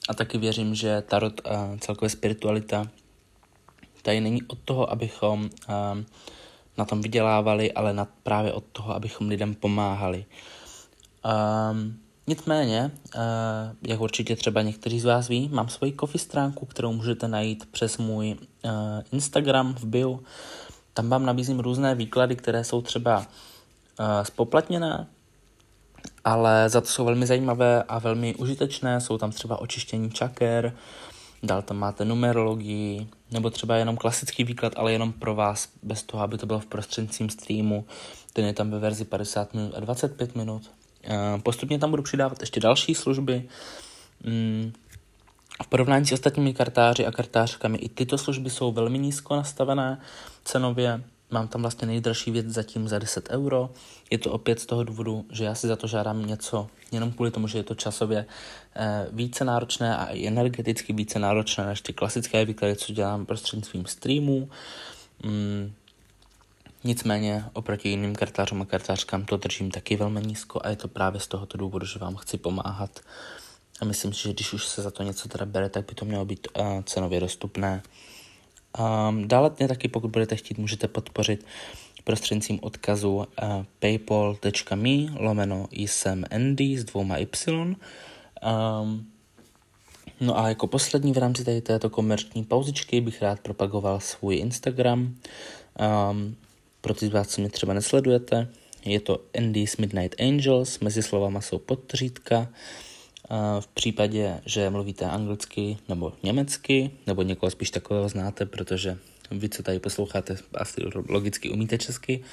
a 0.09 0.15
taky 0.15 0.39
věřím, 0.39 0.75
že 0.75 1.03
tarot 1.03 1.41
a 1.45 1.77
celkově 1.81 2.11
spiritualita 2.11 2.87
tady 4.07 4.21
není 4.21 4.43
od 4.43 4.59
toho, 4.65 4.91
abychom 4.91 5.41
um, 5.43 6.07
na 6.79 6.85
tom 6.85 7.03
vydělávali, 7.03 7.73
ale 7.73 7.93
na, 7.93 8.07
právě 8.23 8.53
od 8.53 8.65
toho, 8.73 8.95
abychom 8.95 9.29
lidem 9.29 9.55
pomáhali. 9.55 10.25
Um, 11.27 11.99
nicméně, 12.27 12.91
uh, 13.15 13.21
jak 13.83 14.01
určitě 14.01 14.37
třeba 14.37 14.63
někteří 14.63 15.01
z 15.01 15.05
vás 15.05 15.29
ví, 15.29 15.49
mám 15.53 15.69
svoji 15.69 15.93
coffee 16.01 16.21
stránku, 16.21 16.67
kterou 16.67 16.93
můžete 16.93 17.29
najít 17.29 17.67
přes 17.71 17.99
můj 17.99 18.37
uh, 18.65 18.71
Instagram 19.13 19.75
v 19.75 19.85
bio. 19.85 20.21
Tam 20.95 21.09
vám 21.09 21.27
nabízím 21.27 21.61
různé 21.61 21.95
výklady, 21.95 22.37
které 22.37 22.65
jsou 22.65 22.83
třeba 22.83 23.19
uh, 23.19 23.25
spoplatněné, 24.23 25.07
ale 26.25 26.69
za 26.69 26.81
to 26.81 26.87
jsou 26.87 27.05
velmi 27.05 27.27
zajímavé 27.27 27.83
a 27.83 27.99
velmi 27.99 28.35
užitečné. 28.35 29.01
Jsou 29.01 29.19
tam 29.19 29.31
třeba 29.31 29.61
očištění 29.61 30.11
čaker, 30.11 30.77
dál 31.43 31.63
tam 31.63 31.77
máte 31.77 32.05
numerologii, 32.05 33.09
nebo 33.31 33.51
třeba 33.51 33.77
jenom 33.77 33.97
klasický 33.97 34.45
výklad, 34.45 34.73
ale 34.77 34.93
jenom 34.93 35.13
pro 35.13 35.35
vás, 35.35 35.69
bez 35.83 36.03
toho, 36.03 36.23
aby 36.23 36.39
to 36.39 36.47
bylo 36.47 36.61
v 36.61 36.67
prostřednictvím 36.67 37.31
streamu. 37.31 37.85
Ten 38.33 38.45
je 38.45 38.53
tam 38.53 38.71
ve 38.71 38.79
verzi 38.79 39.05
50 39.05 39.55
minut 39.55 39.75
a 39.77 39.81
25 39.81 40.37
minut. 40.37 40.71
Postupně 41.43 41.79
tam 41.79 41.91
budu 41.91 42.03
přidávat 42.03 42.41
ještě 42.41 42.61
další 42.61 42.95
služby. 42.95 43.49
Mm, 44.25 44.73
v 45.63 45.67
porovnání 45.67 46.07
s 46.07 46.13
ostatními 46.13 46.55
kartáři 46.55 47.07
a 47.07 47.13
kartářkami 47.13 47.79
i 47.79 47.89
tyto 47.89 48.19
služby 48.19 48.51
jsou 48.51 48.73
velmi 48.73 48.99
nízko 48.99 49.37
nastavené 49.37 50.01
cenově. 50.45 51.03
Mám 51.31 51.49
tam 51.49 51.63
vlastně 51.63 51.87
nejdražší 51.87 52.31
věc 52.31 52.47
zatím 52.47 52.89
za 52.89 52.99
10 52.99 53.29
euro. 53.31 53.71
Je 54.11 54.19
to 54.19 54.33
opět 54.33 54.61
z 54.61 54.67
toho 54.67 54.85
důvodu, 54.85 55.25
že 55.33 55.45
já 55.45 55.55
si 55.55 55.67
za 55.67 55.77
to 55.77 55.87
žádám 55.87 56.27
něco 56.27 56.69
jenom 56.93 57.13
kvůli 57.13 57.31
tomu, 57.31 57.49
že 57.49 57.59
je 57.59 57.63
to 57.63 57.75
časově 57.75 58.27
eh, 58.77 59.07
více 59.13 59.45
náročné 59.45 59.97
a 59.97 60.05
i 60.05 60.27
energeticky 60.27 60.93
více 60.93 61.19
náročné 61.19 61.67
než 61.67 61.81
ty 61.81 61.93
klasické 61.93 62.45
výklady, 62.45 62.77
co 62.77 62.93
dělám 62.93 63.27
prostřednictvím 63.27 63.87
streamů. 63.87 64.51
Mm, 65.25 65.73
nicméně 66.85 67.45
oproti 67.53 67.89
jiným 67.89 68.15
kartářům 68.17 68.63
a 68.63 68.65
kartářkám 68.65 69.25
to 69.25 69.37
držím 69.37 69.71
taky 69.71 69.97
velmi 69.97 70.21
nízko 70.21 70.61
a 70.65 70.69
je 70.69 70.77
to 70.77 70.89
právě 70.89 71.21
z 71.21 71.27
tohoto 71.27 71.59
důvodu, 71.59 71.87
že 71.87 71.99
vám 71.99 72.17
chci 72.17 72.39
pomáhat. 72.39 73.01
A 73.81 73.85
myslím 73.85 74.13
si, 74.13 74.23
že 74.23 74.33
když 74.33 74.53
už 74.53 74.67
se 74.67 74.83
za 74.83 74.91
to 74.91 75.03
něco 75.03 75.29
teda 75.29 75.47
bere, 75.47 75.69
tak 75.69 75.87
by 75.87 75.95
to 75.95 76.05
mělo 76.05 76.25
být 76.25 76.49
uh, 76.59 76.83
cenově 76.83 77.21
dostupné. 77.21 77.83
Um, 78.79 79.29
dále 79.29 79.51
mě 79.59 79.69
taky, 79.69 79.89
pokud 79.89 80.11
budete 80.11 80.37
chtít, 80.37 80.59
můžete 80.59 80.89
podpořit 80.89 81.47
prostřednictvím 82.05 82.59
odkazu 82.63 83.15
uh, 83.15 83.25
paypal.me 83.79 85.19
lomeno 85.19 85.69
jsem 85.73 86.25
Andy 86.31 86.79
s 86.79 86.85
dvouma 86.85 87.19
y. 87.19 87.29
Um, 87.49 89.07
No 90.21 90.39
a 90.39 90.49
jako 90.49 90.67
poslední 90.67 91.13
v 91.13 91.19
rámci 91.19 91.45
tady 91.45 91.61
této 91.61 91.91
komerční 91.91 92.45
pauzičky 92.45 93.01
bych 93.01 93.23
rád 93.23 93.41
propagoval 93.41 94.01
svůj 94.01 94.37
Instagram. 94.37 95.15
Um, 96.11 96.37
pro 96.81 96.95
ty 96.95 97.07
z 97.07 97.11
vás, 97.11 97.29
co 97.29 97.41
mě 97.41 97.51
třeba 97.51 97.75
nesledujete, 97.75 98.49
je 98.85 99.01
to 99.01 99.21
Andy's 99.39 99.77
Midnight 99.77 100.21
Angels, 100.21 100.81
mezi 100.81 101.03
slovama 101.03 101.41
jsou 101.41 101.59
podtřídka. 101.59 102.49
V 103.61 103.67
případě, 103.67 104.41
že 104.45 104.71
mluvíte 104.71 105.05
anglicky 105.05 105.79
nebo 105.89 106.13
německy, 106.23 106.91
nebo 107.07 107.23
někoho 107.23 107.51
spíš 107.51 107.71
takového 107.71 108.09
znáte, 108.09 108.47
protože 108.47 108.99
vy, 109.31 109.49
co 109.49 109.63
tady 109.63 109.79
posloucháte, 109.79 110.37
asi 110.55 110.83
logicky 111.09 111.51
umíte 111.51 111.79
česky, 111.79 112.25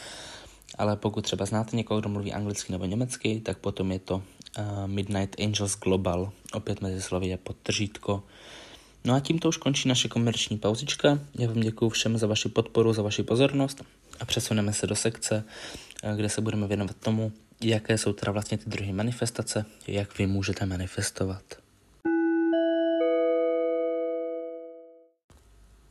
ale 0.77 0.95
pokud 0.95 1.21
třeba 1.21 1.45
znáte 1.45 1.77
někoho, 1.77 1.99
kdo 1.99 2.10
mluví 2.10 2.34
anglicky 2.34 2.71
nebo 2.71 2.86
německy, 2.86 3.41
tak 3.45 3.58
potom 3.58 3.91
je 3.91 3.99
to 3.99 4.23
Midnight 4.86 5.39
Angels 5.39 5.79
Global, 5.79 6.32
opět 6.53 6.82
mezi 6.82 7.01
slovy 7.01 7.27
je 7.27 7.38
podtržítko. 7.38 8.23
No 9.06 9.13
a 9.13 9.19
tímto 9.19 9.49
už 9.49 9.58
končí 9.58 9.89
naše 9.89 10.08
komerční 10.08 10.58
pauzička. 10.58 11.19
Já 11.39 11.47
vám 11.47 11.60
děkuji 11.60 11.89
všem 11.89 12.17
za 12.17 12.27
vaši 12.27 12.49
podporu, 12.49 12.93
za 12.93 13.01
vaši 13.01 13.23
pozornost 13.23 13.84
a 14.19 14.25
přesuneme 14.25 14.73
se 14.73 14.88
do 14.88 14.95
sekce, 14.95 15.43
kde 16.15 16.29
se 16.29 16.41
budeme 16.41 16.67
věnovat 16.67 16.95
tomu, 16.95 17.32
jaké 17.69 17.97
jsou 17.97 18.13
teda 18.13 18.32
vlastně 18.32 18.58
ty 18.58 18.69
druhy 18.69 18.93
manifestace, 18.93 19.65
jak 19.88 20.17
vy 20.17 20.28
můžete 20.28 20.65
manifestovat. 20.65 21.43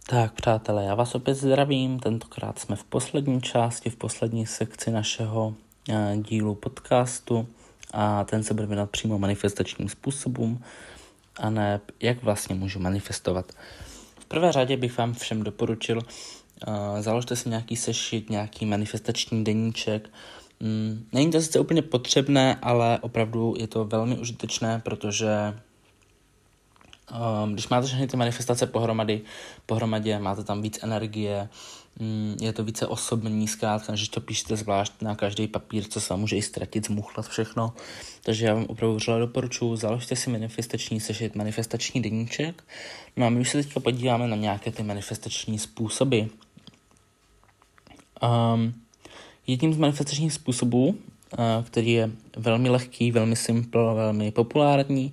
Tak, 0.06 0.32
přátelé, 0.32 0.84
já 0.84 0.94
vás 0.94 1.14
opět 1.14 1.34
zdravím. 1.34 1.98
Tentokrát 1.98 2.58
jsme 2.58 2.76
v 2.76 2.84
poslední 2.84 3.40
části, 3.40 3.90
v 3.90 3.96
poslední 3.96 4.46
sekci 4.46 4.90
našeho 4.90 5.54
eh, 5.88 6.16
dílu 6.16 6.54
podcastu 6.54 7.48
a 7.92 8.24
ten 8.24 8.42
se 8.42 8.54
bude 8.54 8.66
věnovat 8.66 8.90
přímo 8.90 9.18
manifestačním 9.18 9.88
způsobům 9.88 10.62
a 11.36 11.50
ne 11.50 11.80
jak 12.00 12.22
vlastně 12.22 12.54
můžu 12.54 12.78
manifestovat. 12.78 13.52
V 14.20 14.24
prvé 14.24 14.52
řadě 14.52 14.76
bych 14.76 14.98
vám 14.98 15.14
všem 15.14 15.42
doporučil, 15.42 15.98
uh, 15.98 16.74
založte 17.00 17.36
si 17.36 17.48
nějaký 17.48 17.76
sešit, 17.76 18.30
nějaký 18.30 18.66
manifestační 18.66 19.44
deníček, 19.44 20.10
Mm, 20.62 21.06
není 21.12 21.30
to 21.30 21.40
sice 21.40 21.60
úplně 21.60 21.82
potřebné, 21.82 22.58
ale 22.62 22.98
opravdu 22.98 23.54
je 23.58 23.66
to 23.66 23.84
velmi 23.84 24.18
užitečné, 24.18 24.80
protože 24.84 25.58
um, 27.44 27.52
když 27.52 27.68
máte 27.68 27.86
všechny 27.86 28.06
ty 28.06 28.16
manifestace 28.16 28.66
pohromady, 28.66 29.20
pohromadě, 29.66 30.18
máte 30.18 30.44
tam 30.44 30.62
víc 30.62 30.78
energie, 30.82 31.48
um, 32.00 32.36
je 32.40 32.52
to 32.52 32.64
více 32.64 32.86
osobní, 32.86 33.48
zkrátka, 33.48 33.94
že 33.96 34.10
to 34.10 34.20
píšete 34.20 34.56
zvlášť 34.56 34.92
na 35.02 35.14
každý 35.14 35.48
papír, 35.48 35.84
co 35.84 36.00
se 36.00 36.16
může 36.16 36.36
i 36.36 36.42
ztratit, 36.42 36.86
zmuchlat 36.86 37.28
všechno. 37.28 37.72
Takže 38.22 38.46
já 38.46 38.54
vám 38.54 38.66
opravdu 38.68 38.96
vřele 38.96 39.20
doporučuji, 39.20 39.76
založte 39.76 40.16
si 40.16 40.30
manifestační 40.30 41.00
sešit, 41.00 41.34
manifestační 41.34 42.02
deníček. 42.02 42.64
No 43.16 43.26
a 43.26 43.30
my 43.30 43.40
už 43.40 43.50
se 43.50 43.62
teďka 43.62 43.80
podíváme 43.80 44.28
na 44.28 44.36
nějaké 44.36 44.72
ty 44.72 44.82
manifestační 44.82 45.58
způsoby. 45.58 46.20
Um, 48.22 48.81
Jedním 49.46 49.74
z 49.74 49.78
manifestačních 49.78 50.32
způsobů, 50.32 50.94
eh, 51.32 51.64
který 51.66 51.92
je 51.92 52.10
velmi 52.36 52.70
lehký, 52.70 53.12
velmi 53.12 53.36
simple, 53.36 53.94
velmi 53.94 54.30
populární, 54.30 55.12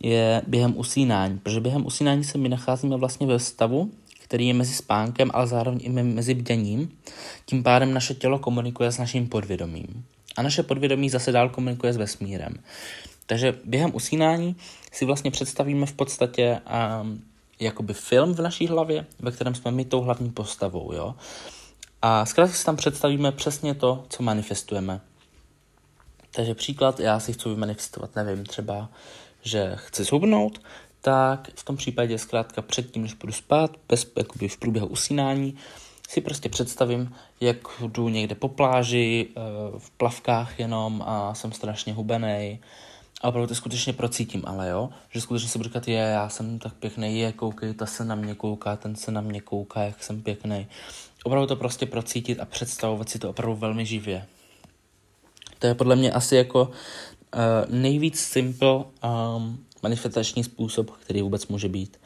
je 0.00 0.42
během 0.46 0.76
usínání, 0.76 1.38
protože 1.38 1.60
během 1.60 1.86
usínání 1.86 2.24
se 2.24 2.38
my 2.38 2.48
nacházíme 2.48 2.96
vlastně 2.96 3.26
ve 3.26 3.38
stavu, 3.38 3.90
který 4.22 4.48
je 4.48 4.54
mezi 4.54 4.74
spánkem, 4.74 5.30
ale 5.34 5.46
zároveň 5.46 5.80
i 5.82 5.88
mezi 5.88 6.34
bděním. 6.34 6.92
Tím 7.46 7.62
pádem 7.62 7.94
naše 7.94 8.14
tělo 8.14 8.38
komunikuje 8.38 8.92
s 8.92 8.98
naším 8.98 9.28
podvědomím. 9.28 10.04
A 10.36 10.42
naše 10.42 10.62
podvědomí 10.62 11.10
zase 11.10 11.32
dál 11.32 11.48
komunikuje 11.48 11.92
s 11.92 11.96
vesmírem. 11.96 12.54
Takže 13.26 13.54
během 13.64 13.94
usínání 13.94 14.56
si 14.92 15.04
vlastně 15.04 15.30
představíme 15.30 15.86
v 15.86 15.92
podstatě 15.92 16.60
um, 17.02 17.22
jakoby 17.60 17.94
film 17.94 18.34
v 18.34 18.40
naší 18.40 18.66
hlavě, 18.66 19.06
ve 19.18 19.30
kterém 19.30 19.54
jsme 19.54 19.70
my 19.70 19.84
tou 19.84 20.00
hlavní 20.00 20.30
postavou. 20.30 20.92
Jo? 20.92 21.14
A 22.08 22.26
zkrátka 22.26 22.56
si 22.56 22.64
tam 22.64 22.76
představíme 22.76 23.32
přesně 23.32 23.74
to, 23.74 24.04
co 24.08 24.22
manifestujeme. 24.22 25.00
Takže 26.30 26.54
příklad, 26.54 27.00
já 27.00 27.20
si 27.20 27.32
chci 27.32 27.48
vymanifestovat, 27.48 28.16
nevím, 28.16 28.44
třeba, 28.44 28.88
že 29.42 29.72
chci 29.76 30.04
zhubnout, 30.04 30.60
tak 31.00 31.50
v 31.54 31.64
tom 31.64 31.76
případě 31.76 32.18
zkrátka 32.18 32.62
předtím, 32.62 33.02
než 33.02 33.14
půjdu 33.14 33.32
spát, 33.32 33.70
bez, 33.88 34.12
jakoby 34.16 34.48
v 34.48 34.56
průběhu 34.56 34.86
usínání, 34.86 35.56
si 36.08 36.20
prostě 36.20 36.48
představím, 36.48 37.14
jak 37.40 37.56
jdu 37.86 38.08
někde 38.08 38.34
po 38.34 38.48
pláži, 38.48 39.28
eh, 39.28 39.40
v 39.78 39.90
plavkách 39.90 40.58
jenom 40.58 41.04
a 41.06 41.34
jsem 41.34 41.52
strašně 41.52 41.92
hubený. 41.92 42.60
A 43.22 43.28
opravdu 43.28 43.48
to 43.48 43.54
skutečně 43.54 43.92
procítím, 43.92 44.42
ale 44.46 44.68
jo, 44.68 44.90
že 45.10 45.20
skutečně 45.20 45.48
si 45.48 45.58
budu 45.58 45.68
říkat, 45.68 45.88
je, 45.88 45.98
já 45.98 46.28
jsem 46.28 46.58
tak 46.58 46.74
pěkný, 46.74 47.18
je, 47.18 47.32
koukej, 47.32 47.74
ta 47.74 47.86
se 47.86 48.04
na 48.04 48.14
mě 48.14 48.34
kouká, 48.34 48.76
ten 48.76 48.96
se 48.96 49.10
na 49.10 49.20
mě 49.20 49.40
kouká, 49.40 49.82
jak 49.82 50.02
jsem 50.02 50.22
pěkný 50.22 50.66
opravdu 51.26 51.46
to 51.46 51.56
prostě 51.56 51.86
procítit 51.86 52.40
a 52.40 52.44
představovat 52.44 53.08
si 53.08 53.18
to 53.18 53.30
opravdu 53.30 53.56
velmi 53.56 53.86
živě. 53.86 54.26
To 55.58 55.66
je 55.66 55.74
podle 55.74 55.96
mě 55.96 56.12
asi 56.12 56.36
jako 56.36 56.62
uh, 56.62 56.70
nejvíc 57.74 58.20
simple 58.20 58.74
um, 58.74 58.84
manifestační 59.82 60.44
způsob, 60.44 60.90
který 60.90 61.22
vůbec 61.22 61.46
může 61.46 61.68
být. 61.68 62.00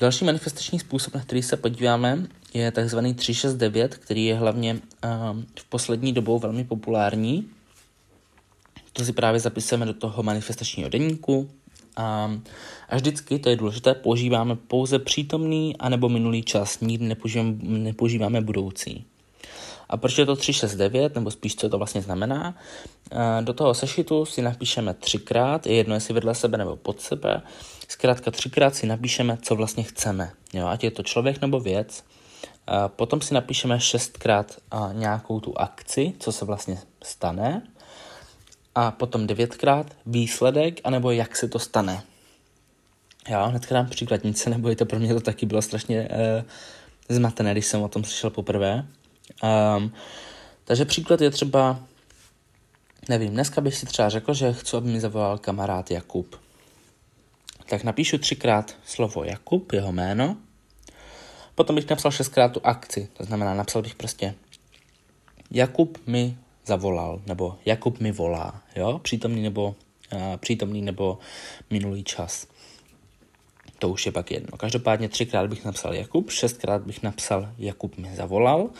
Další 0.00 0.24
manifestační 0.24 0.78
způsob, 0.80 1.14
na 1.14 1.20
který 1.20 1.42
se 1.42 1.56
podíváme, 1.56 2.26
je 2.54 2.70
takzvaný 2.72 3.14
369, 3.14 3.94
který 3.96 4.24
je 4.24 4.34
hlavně 4.34 4.72
um, 4.72 5.46
v 5.58 5.64
poslední 5.64 6.12
dobou 6.12 6.38
velmi 6.38 6.64
populární. 6.64 7.48
To 8.92 9.04
si 9.04 9.12
právě 9.12 9.40
zapisujeme 9.40 9.86
do 9.86 9.94
toho 9.94 10.22
manifestačního 10.22 10.88
deníku, 10.88 11.50
a, 11.96 12.30
a 12.88 12.96
vždycky, 12.96 13.38
to 13.38 13.48
je 13.48 13.56
důležité, 13.56 13.94
používáme 13.94 14.56
pouze 14.56 14.98
přítomný 14.98 15.76
anebo 15.76 16.08
minulý 16.08 16.42
čas, 16.42 16.80
nikdy 16.80 17.04
nepoužíváme, 17.06 17.56
nepoužíváme 17.62 18.40
budoucí. 18.40 19.04
A 19.88 19.96
proč 19.96 20.18
je 20.18 20.26
to 20.26 20.36
369, 20.36 21.14
nebo 21.14 21.30
spíš 21.30 21.56
co 21.56 21.68
to 21.68 21.78
vlastně 21.78 22.02
znamená? 22.02 22.54
Do 23.40 23.52
toho 23.52 23.74
sešitu 23.74 24.26
si 24.26 24.42
napíšeme 24.42 24.94
třikrát, 24.94 25.66
je 25.66 25.74
jedno 25.74 25.94
jestli 25.94 26.14
vedle 26.14 26.34
sebe 26.34 26.58
nebo 26.58 26.76
pod 26.76 27.00
sebe, 27.00 27.42
zkrátka 27.88 28.30
třikrát 28.30 28.74
si 28.74 28.86
napíšeme, 28.86 29.38
co 29.42 29.56
vlastně 29.56 29.82
chceme, 29.82 30.30
jo, 30.52 30.66
ať 30.66 30.84
je 30.84 30.90
to 30.90 31.02
člověk 31.02 31.40
nebo 31.40 31.60
věc. 31.60 32.04
Potom 32.86 33.20
si 33.20 33.34
napíšeme 33.34 33.80
šestkrát 33.80 34.56
nějakou 34.92 35.40
tu 35.40 35.58
akci, 35.58 36.12
co 36.18 36.32
se 36.32 36.44
vlastně 36.44 36.78
stane, 37.02 37.62
a 38.74 38.90
potom 38.90 39.26
devětkrát 39.26 39.96
výsledek, 40.06 40.80
anebo 40.84 41.10
jak 41.10 41.36
se 41.36 41.48
to 41.48 41.58
stane. 41.58 42.02
Já 43.28 43.44
hnedka 43.44 43.74
dám 43.74 43.86
příklad, 43.86 44.24
nic 44.24 44.38
se 44.38 44.50
nebojte, 44.50 44.84
pro 44.84 44.98
mě 44.98 45.14
to 45.14 45.20
taky 45.20 45.46
bylo 45.46 45.62
strašně 45.62 46.08
uh, 46.08 46.44
zmatené, 47.08 47.52
když 47.52 47.66
jsem 47.66 47.82
o 47.82 47.88
tom 47.88 48.04
slyšel 48.04 48.30
poprvé. 48.30 48.86
Um, 49.76 49.92
takže 50.64 50.84
příklad 50.84 51.20
je 51.20 51.30
třeba, 51.30 51.80
nevím, 53.08 53.30
dneska 53.32 53.60
bych 53.60 53.74
si 53.74 53.86
třeba 53.86 54.08
řekl, 54.08 54.34
že 54.34 54.52
chci, 54.52 54.76
aby 54.76 54.90
mi 54.90 55.00
zavolal 55.00 55.38
kamarád 55.38 55.90
Jakub. 55.90 56.36
Tak 57.68 57.84
napíšu 57.84 58.18
třikrát 58.18 58.76
slovo 58.84 59.24
Jakub, 59.24 59.72
jeho 59.72 59.92
jméno, 59.92 60.36
potom 61.54 61.76
bych 61.76 61.90
napsal 61.90 62.10
šestkrát 62.10 62.52
tu 62.52 62.60
akci, 62.64 63.08
to 63.12 63.24
znamená, 63.24 63.54
napsal 63.54 63.82
bych 63.82 63.94
prostě 63.94 64.34
Jakub 65.50 65.98
mi 66.06 66.36
zavolal, 66.66 67.22
nebo 67.26 67.58
Jakub 67.64 68.00
mi 68.00 68.12
volá, 68.12 68.62
jo, 68.76 68.98
přítomný 68.98 69.42
nebo, 69.42 69.74
uh, 70.12 70.36
přítomný 70.36 70.82
nebo 70.82 71.18
minulý 71.70 72.04
čas. 72.04 72.46
To 73.78 73.88
už 73.88 74.06
je 74.06 74.12
pak 74.12 74.30
jedno. 74.30 74.58
Každopádně 74.58 75.08
třikrát 75.08 75.46
bych 75.46 75.64
napsal 75.64 75.94
Jakub, 75.94 76.30
šestkrát 76.30 76.82
bych 76.82 77.02
napsal 77.02 77.48
Jakub 77.58 77.98
mi 77.98 78.16
zavolal 78.16 78.70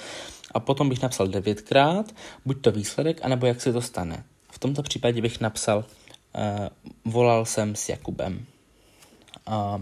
a 0.54 0.60
potom 0.60 0.88
bych 0.88 1.02
napsal 1.02 1.26
devětkrát, 1.26 2.14
buď 2.44 2.60
to 2.60 2.72
výsledek, 2.72 3.20
anebo 3.22 3.46
jak 3.46 3.60
se 3.60 3.72
to 3.72 3.82
stane. 3.82 4.24
V 4.52 4.58
tomto 4.58 4.82
případě 4.82 5.22
bych 5.22 5.40
napsal 5.40 5.78
uh, 5.78 7.12
volal 7.12 7.44
jsem 7.44 7.76
s 7.76 7.88
Jakubem. 7.88 8.46
Uh, 9.48 9.80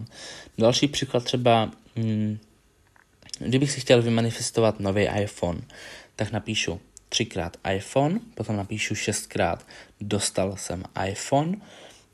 další 0.58 0.88
příklad 0.88 1.24
třeba, 1.24 1.70
hm, 1.96 2.38
kdybych 3.38 3.72
si 3.72 3.80
chtěl 3.80 4.02
vymanifestovat 4.02 4.80
nový 4.80 5.02
iPhone, 5.02 5.60
tak 6.16 6.32
napíšu 6.32 6.80
třikrát 7.12 7.57
iPhone, 7.75 8.20
potom 8.35 8.57
napíšu 8.57 8.94
šestkrát 8.94 9.66
dostal 10.01 10.57
jsem 10.57 10.85
iPhone 11.09 11.57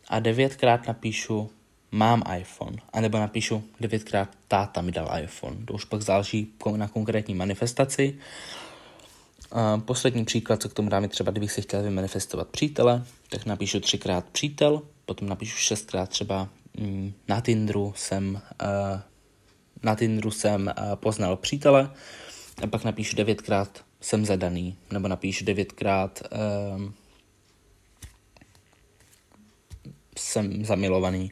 a 0.08 0.18
devětkrát 0.18 0.86
napíšu 0.86 1.50
mám 1.90 2.22
iPhone, 2.40 2.76
anebo 2.92 3.18
napíšu 3.18 3.64
devětkrát 3.80 4.28
táta 4.48 4.82
mi 4.82 4.92
dal 4.92 5.10
iPhone. 5.22 5.56
To 5.64 5.74
už 5.74 5.84
pak 5.84 6.02
záleží 6.02 6.52
na 6.76 6.88
konkrétní 6.88 7.34
manifestaci. 7.34 8.18
Poslední 9.84 10.24
příklad, 10.24 10.62
co 10.62 10.68
k 10.68 10.74
tomu 10.74 10.88
dám, 10.88 11.02
je 11.02 11.08
třeba, 11.08 11.30
kdybych 11.30 11.52
si 11.52 11.62
chtěl 11.62 11.82
vymanifestovat 11.82 12.48
přítele, 12.48 13.04
tak 13.28 13.46
napíšu 13.46 13.80
třikrát 13.80 14.24
přítel, 14.24 14.82
potom 15.06 15.28
napíšu 15.28 15.56
šestkrát 15.56 16.08
třeba 16.08 16.48
mm, 16.78 17.12
na 17.28 17.40
Tinderu 17.40 17.92
jsem, 17.96 18.42
uh, 18.62 19.00
na 19.82 19.94
Tinderu 19.94 20.30
jsem 20.30 20.66
uh, 20.66 20.94
poznal 20.94 21.36
přítele, 21.36 21.90
a 22.62 22.66
pak 22.66 22.84
napíšu 22.84 23.16
devětkrát 23.16 23.87
jsem 24.00 24.24
zadaný, 24.24 24.76
nebo 24.90 25.08
napíšu 25.08 25.44
devětkrát 25.44 26.22
um, 26.76 26.94
jsem 30.18 30.64
zamilovaný. 30.64 31.30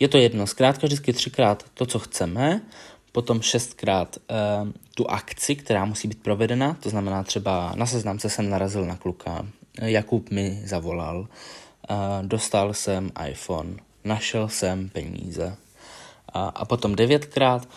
je 0.00 0.08
to 0.08 0.18
jedno, 0.18 0.46
zkrátka 0.46 0.86
vždycky 0.86 1.12
třikrát 1.12 1.64
to, 1.74 1.86
co 1.86 1.98
chceme, 1.98 2.60
potom 3.12 3.42
šestkrát 3.42 4.16
uh, 4.16 4.68
tu 4.94 5.10
akci, 5.10 5.56
která 5.56 5.84
musí 5.84 6.08
být 6.08 6.22
provedena, 6.22 6.74
to 6.74 6.90
znamená 6.90 7.22
třeba 7.22 7.72
na 7.76 7.86
seznamce 7.86 8.30
jsem 8.30 8.50
narazil 8.50 8.86
na 8.86 8.96
kluka, 8.96 9.46
Jakub 9.82 10.30
mi 10.30 10.62
zavolal, 10.64 11.20
uh, 11.20 11.26
dostal 12.22 12.74
jsem 12.74 13.10
iPhone, 13.28 13.76
našel 14.04 14.48
jsem 14.48 14.88
peníze. 14.88 15.56
A, 16.28 16.48
a 16.48 16.64
potom 16.64 16.94
devětkrát 16.94 17.68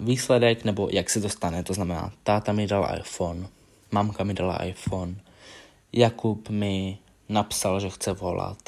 výsledek, 0.00 0.64
nebo 0.64 0.88
jak 0.92 1.10
se 1.10 1.20
to 1.20 1.28
stane, 1.28 1.62
to 1.62 1.74
znamená, 1.74 2.12
táta 2.22 2.52
mi 2.52 2.66
dal 2.66 2.88
iPhone, 2.98 3.46
mamka 3.90 4.24
mi 4.24 4.34
dala 4.34 4.56
iPhone, 4.56 5.14
Jakub 5.92 6.48
mi 6.48 6.98
napsal, 7.28 7.80
že 7.80 7.90
chce 7.90 8.12
volat, 8.12 8.58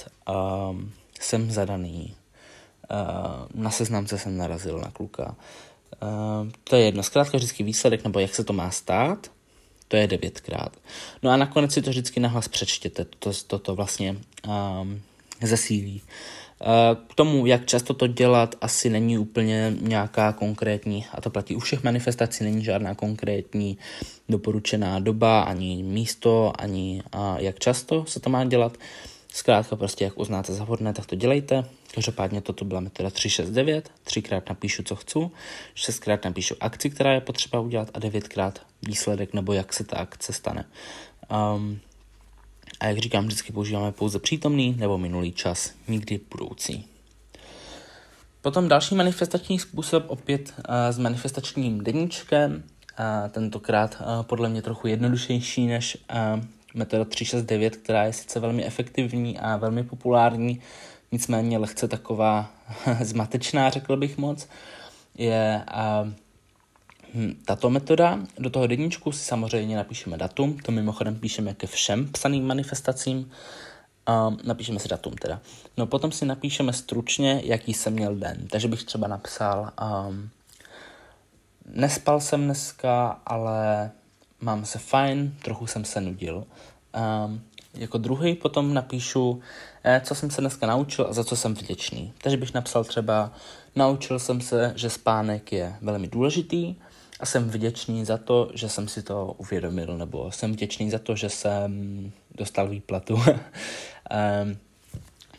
um, 0.71 0.93
jsem 1.21 1.51
zadaný, 1.51 2.15
uh, 2.91 3.63
na 3.63 3.71
seznamce 3.71 4.19
jsem 4.19 4.37
narazil 4.37 4.79
na 4.79 4.91
kluka. 4.91 5.37
Uh, 6.03 6.49
to 6.65 6.77
je 6.77 6.85
jedno, 6.85 7.03
zkrátka 7.03 7.37
vždycky 7.37 7.63
výsledek, 7.63 8.05
nebo 8.05 8.19
jak 8.19 8.35
se 8.35 8.45
to 8.45 8.53
má 8.53 8.71
stát, 8.71 9.31
to 9.89 9.97
je 9.97 10.07
devětkrát. 10.07 10.77
No 11.23 11.31
a 11.31 11.37
nakonec 11.37 11.73
si 11.73 11.83
to 11.83 11.91
vždycky 11.91 12.21
nahlas 12.21 12.49
přečtěte, 12.49 13.05
to, 13.05 13.31
to, 13.47 13.59
to 13.59 13.75
vlastně 13.75 14.17
um, 14.49 15.03
zesílí. 15.43 16.03
Uh, 16.03 16.42
k 17.07 17.15
tomu, 17.15 17.47
jak 17.47 17.67
často 17.67 17.95
to 17.95 18.07
dělat, 18.07 18.55
asi 18.61 18.91
není 18.91 19.19
úplně 19.19 19.77
nějaká 19.81 20.33
konkrétní, 20.33 21.07
a 21.13 21.21
to 21.21 21.31
platí 21.31 21.57
u 21.57 21.59
všech 21.59 21.85
manifestací, 21.85 22.45
není 22.45 22.65
žádná 22.65 22.95
konkrétní 22.95 23.79
doporučená 24.29 24.99
doba, 24.99 25.43
ani 25.43 25.83
místo, 25.83 26.53
ani 26.59 27.03
jak 27.39 27.59
často 27.59 28.05
se 28.07 28.21
to 28.21 28.31
má 28.31 28.45
dělat. 28.45 28.79
Zkrátka 29.35 29.77
prostě, 29.77 30.05
jak 30.05 30.19
uznáte 30.19 30.53
za 30.53 30.65
vhodné, 30.65 30.93
tak 30.93 31.07
to 31.07 31.17
dělejte. 31.17 31.65
Každopádně 31.95 32.41
toto 32.41 32.65
byla 32.65 32.81
metoda 32.81 33.11
369, 33.11 33.91
třikrát 34.05 34.49
napíšu, 34.49 34.83
co 34.83 34.97
chci, 34.97 35.19
šestkrát 35.75 36.25
napíšu 36.25 36.55
akci, 36.61 36.91
která 36.91 37.13
je 37.13 37.21
potřeba 37.21 37.61
udělat 37.61 37.91
a 37.95 37.99
devětkrát 37.99 38.59
výsledek 38.83 39.35
nebo 39.35 39.53
jak 39.53 39.73
se 39.73 39.85
ta 39.85 39.97
akce 39.97 40.33
stane. 40.33 40.65
Um, 41.55 41.81
a 42.81 42.87
jak 42.87 42.99
říkám, 42.99 43.25
vždycky 43.25 43.53
používáme 43.53 43.93
pouze 43.93 44.19
přítomný 44.19 44.75
nebo 44.79 44.99
minulý 44.99 45.33
čas, 45.33 45.73
nikdy 45.89 46.21
budoucí. 46.31 46.85
Potom 48.43 48.69
další 48.69 48.95
manifestační 48.95 49.59
způsob, 49.59 50.05
opět 50.07 50.55
uh, 50.59 50.65
s 50.91 50.99
manifestačním 50.99 51.85
deníčkem, 51.85 52.53
uh, 52.53 53.31
tentokrát 53.31 53.97
uh, 54.01 54.23
podle 54.23 54.49
mě 54.49 54.63
trochu 54.63 54.87
jednodušejší 54.87 55.67
než 55.67 55.99
metoda 56.75 57.05
369, 57.05 57.77
která 57.77 58.05
je 58.05 58.13
sice 58.13 58.41
velmi 58.41 58.65
efektivní 58.65 59.39
a 59.39 59.57
velmi 59.57 59.85
populární, 59.85 60.61
nicméně 61.13 61.59
lehce 61.59 61.89
taková 61.89 62.51
zmatečná, 63.01 63.71
řekl 63.71 63.97
bych 63.97 64.19
moc, 64.19 64.49
je 65.15 65.65
uh, 67.15 67.31
tato 67.45 67.71
metoda. 67.71 68.19
Do 68.39 68.51
toho 68.51 68.67
deníčku 68.67 69.13
si 69.13 69.25
samozřejmě 69.25 69.77
napíšeme 69.77 70.17
datum, 70.17 70.59
to 70.59 70.73
mimochodem 70.73 71.17
píšeme 71.17 71.55
ke 71.55 71.67
všem 71.67 72.09
psaným 72.13 72.47
manifestacím, 72.47 73.31
uh, 74.09 74.37
napíšeme 74.45 74.79
si 74.79 74.89
datum 74.89 75.15
teda. 75.15 75.41
No 75.77 75.87
potom 75.87 76.13
si 76.13 76.27
napíšeme 76.27 76.73
stručně, 76.73 77.41
jaký 77.45 77.75
jsem 77.75 77.93
měl 77.93 78.17
den, 78.17 78.49
takže 78.51 78.69
bych 78.69 78.85
třeba 78.85 79.09
napsal 79.09 79.73
um, 80.09 80.31
nespal 81.67 82.21
jsem 82.21 82.45
dneska, 82.45 83.21
ale 83.27 83.91
mám 84.41 84.65
se 84.65 84.79
fajn, 84.79 85.35
trochu 85.43 85.67
jsem 85.67 85.85
se 85.85 86.01
nudil. 86.01 86.45
Um, 87.27 87.43
jako 87.75 87.99
druhý 87.99 88.35
potom 88.35 88.75
napíšu, 88.75 89.41
eh, 89.85 90.01
co 90.05 90.15
jsem 90.15 90.31
se 90.31 90.41
dneska 90.41 90.67
naučil 90.67 91.07
a 91.07 91.13
za 91.13 91.25
co 91.25 91.37
jsem 91.37 91.55
vděčný. 91.55 92.13
Takže 92.23 92.37
bych 92.37 92.55
napsal 92.55 92.85
třeba, 92.85 93.33
naučil 93.77 94.19
jsem 94.19 94.41
se, 94.41 94.73
že 94.77 94.91
spánek 94.91 95.53
je 95.53 95.77
velmi 95.81 96.09
důležitý 96.09 96.75
a 97.23 97.27
jsem 97.27 97.51
vděčný 97.51 98.05
za 98.05 98.19
to, 98.19 98.51
že 98.55 98.69
jsem 98.69 98.89
si 98.89 99.03
to 99.03 99.35
uvědomil, 99.39 99.99
nebo 99.99 100.33
jsem 100.33 100.53
vděčný 100.53 100.91
za 100.91 100.99
to, 100.99 101.17
že 101.17 101.29
jsem 101.29 102.13
dostal 102.35 102.69
výplatu. 102.69 103.15
um, 103.15 103.23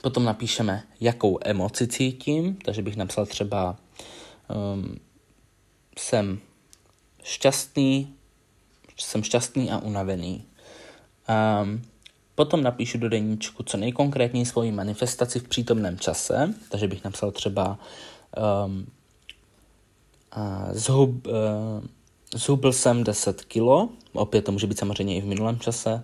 potom 0.01 0.25
napíšeme, 0.25 0.83
jakou 1.01 1.39
emoci 1.45 1.87
cítím, 1.87 2.55
takže 2.55 2.81
bych 2.81 2.95
napsal 2.95 3.25
třeba, 3.25 3.75
um, 4.73 4.95
jsem 5.97 6.39
šťastný, 7.23 8.13
jsem 8.97 9.23
šťastný 9.23 9.71
a 9.71 9.77
unavený. 9.77 10.45
Um, 11.63 11.81
potom 12.35 12.63
napíšu 12.63 12.97
do 12.97 13.09
deníčku 13.09 13.63
co 13.63 13.77
nejkonkrétněji 13.77 14.45
svoji 14.45 14.71
manifestaci 14.71 15.39
v 15.39 15.47
přítomném 15.47 15.99
čase, 15.99 16.53
takže 16.69 16.87
bych 16.87 17.03
napsal 17.03 17.31
třeba 17.31 17.79
um, 18.65 18.87
zhub, 20.71 21.27
uh, 21.27 21.33
zhubil 22.35 22.73
jsem 22.73 23.03
10 23.03 23.41
kilo, 23.41 23.89
opět 24.13 24.41
to 24.41 24.51
může 24.51 24.67
být 24.67 24.79
samozřejmě 24.79 25.15
i 25.15 25.21
v 25.21 25.25
minulém 25.25 25.59
čase, 25.59 26.03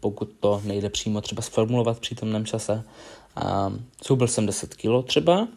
pokud 0.00 0.28
to 0.40 0.62
nejde 0.64 0.90
přímo 0.90 1.20
třeba 1.20 1.42
sformulovat 1.42 1.96
v 1.96 2.00
přítomném 2.00 2.46
čase. 2.46 2.84
Zhubil 4.06 4.28
jsem 4.28 4.46
10 4.46 4.74
kilo 4.74 5.02
třeba, 5.02 5.48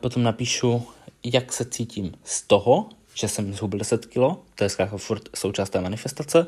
potom 0.00 0.22
napíšu, 0.22 0.82
jak 1.24 1.52
se 1.52 1.64
cítím 1.64 2.14
z 2.24 2.42
toho, 2.42 2.88
že 3.14 3.28
jsem 3.28 3.54
zhubil 3.54 3.78
10 3.78 4.06
kilo, 4.06 4.42
to 4.54 4.64
je 4.64 4.70
zkrátka 4.70 4.96
furt 4.96 5.22
součást 5.36 5.70
té 5.70 5.80
manifestace, 5.80 6.46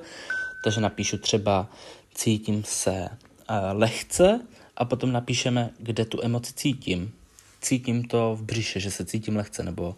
takže 0.64 0.80
napíšu 0.80 1.18
třeba 1.18 1.70
cítím 2.14 2.64
se 2.64 2.92
uh, 2.92 3.56
lehce 3.72 4.40
a 4.76 4.85
potom 4.85 5.12
napíšeme, 5.12 5.70
kde 5.78 6.04
tu 6.04 6.18
emoci 6.22 6.52
cítím. 6.52 7.12
Cítím 7.61 8.05
to 8.05 8.37
v 8.37 8.42
břiše, 8.42 8.81
že 8.81 8.90
se 8.90 9.05
cítím 9.05 9.37
lehce, 9.37 9.62
nebo 9.62 9.96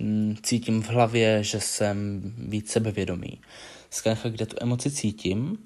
mm, 0.00 0.36
cítím 0.42 0.82
v 0.82 0.88
hlavě, 0.88 1.44
že 1.44 1.60
jsem 1.60 2.22
víc 2.38 2.70
sebevědomý. 2.70 3.40
Zkrátka, 3.90 4.28
kde 4.28 4.46
tu 4.46 4.56
emoci 4.60 4.90
cítím. 4.90 5.58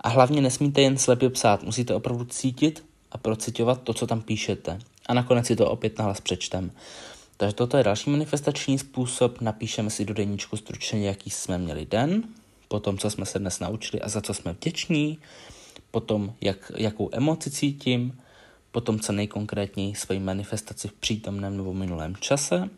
A 0.00 0.08
hlavně 0.08 0.40
nesmíte 0.40 0.82
jen 0.82 0.98
slepě 0.98 1.30
psát, 1.30 1.62
musíte 1.62 1.94
opravdu 1.94 2.24
cítit 2.24 2.84
a 3.12 3.18
procitovat 3.18 3.82
to, 3.82 3.94
co 3.94 4.06
tam 4.06 4.22
píšete. 4.22 4.78
A 5.06 5.14
nakonec 5.14 5.46
si 5.46 5.56
to 5.56 5.70
opět 5.70 5.98
nahlas 5.98 6.20
přečtem. 6.20 6.70
Takže 7.36 7.54
toto 7.54 7.76
je 7.76 7.84
další 7.84 8.10
manifestační 8.10 8.78
způsob. 8.78 9.40
Napíšeme 9.40 9.90
si 9.90 10.04
do 10.04 10.14
deníčku 10.14 10.56
stručně, 10.56 11.06
jaký 11.06 11.30
jsme 11.30 11.58
měli 11.58 11.86
den, 11.86 12.22
potom, 12.68 12.98
co 12.98 13.10
jsme 13.10 13.26
se 13.26 13.38
dnes 13.38 13.60
naučili 13.60 14.02
a 14.02 14.08
za 14.08 14.20
co 14.20 14.34
jsme 14.34 14.52
vděční, 14.52 15.18
potom, 15.90 16.34
jak, 16.40 16.72
jakou 16.76 17.10
emoci 17.12 17.50
cítím, 17.50 18.18
potom 18.74 19.00
co 19.00 19.12
nejkonkrétněji 19.12 19.94
svoji 19.94 20.20
manifestaci 20.20 20.88
v 20.88 20.92
přítomném 20.92 21.56
nebo 21.56 21.74
minulém 21.74 22.16
čase, 22.16 22.70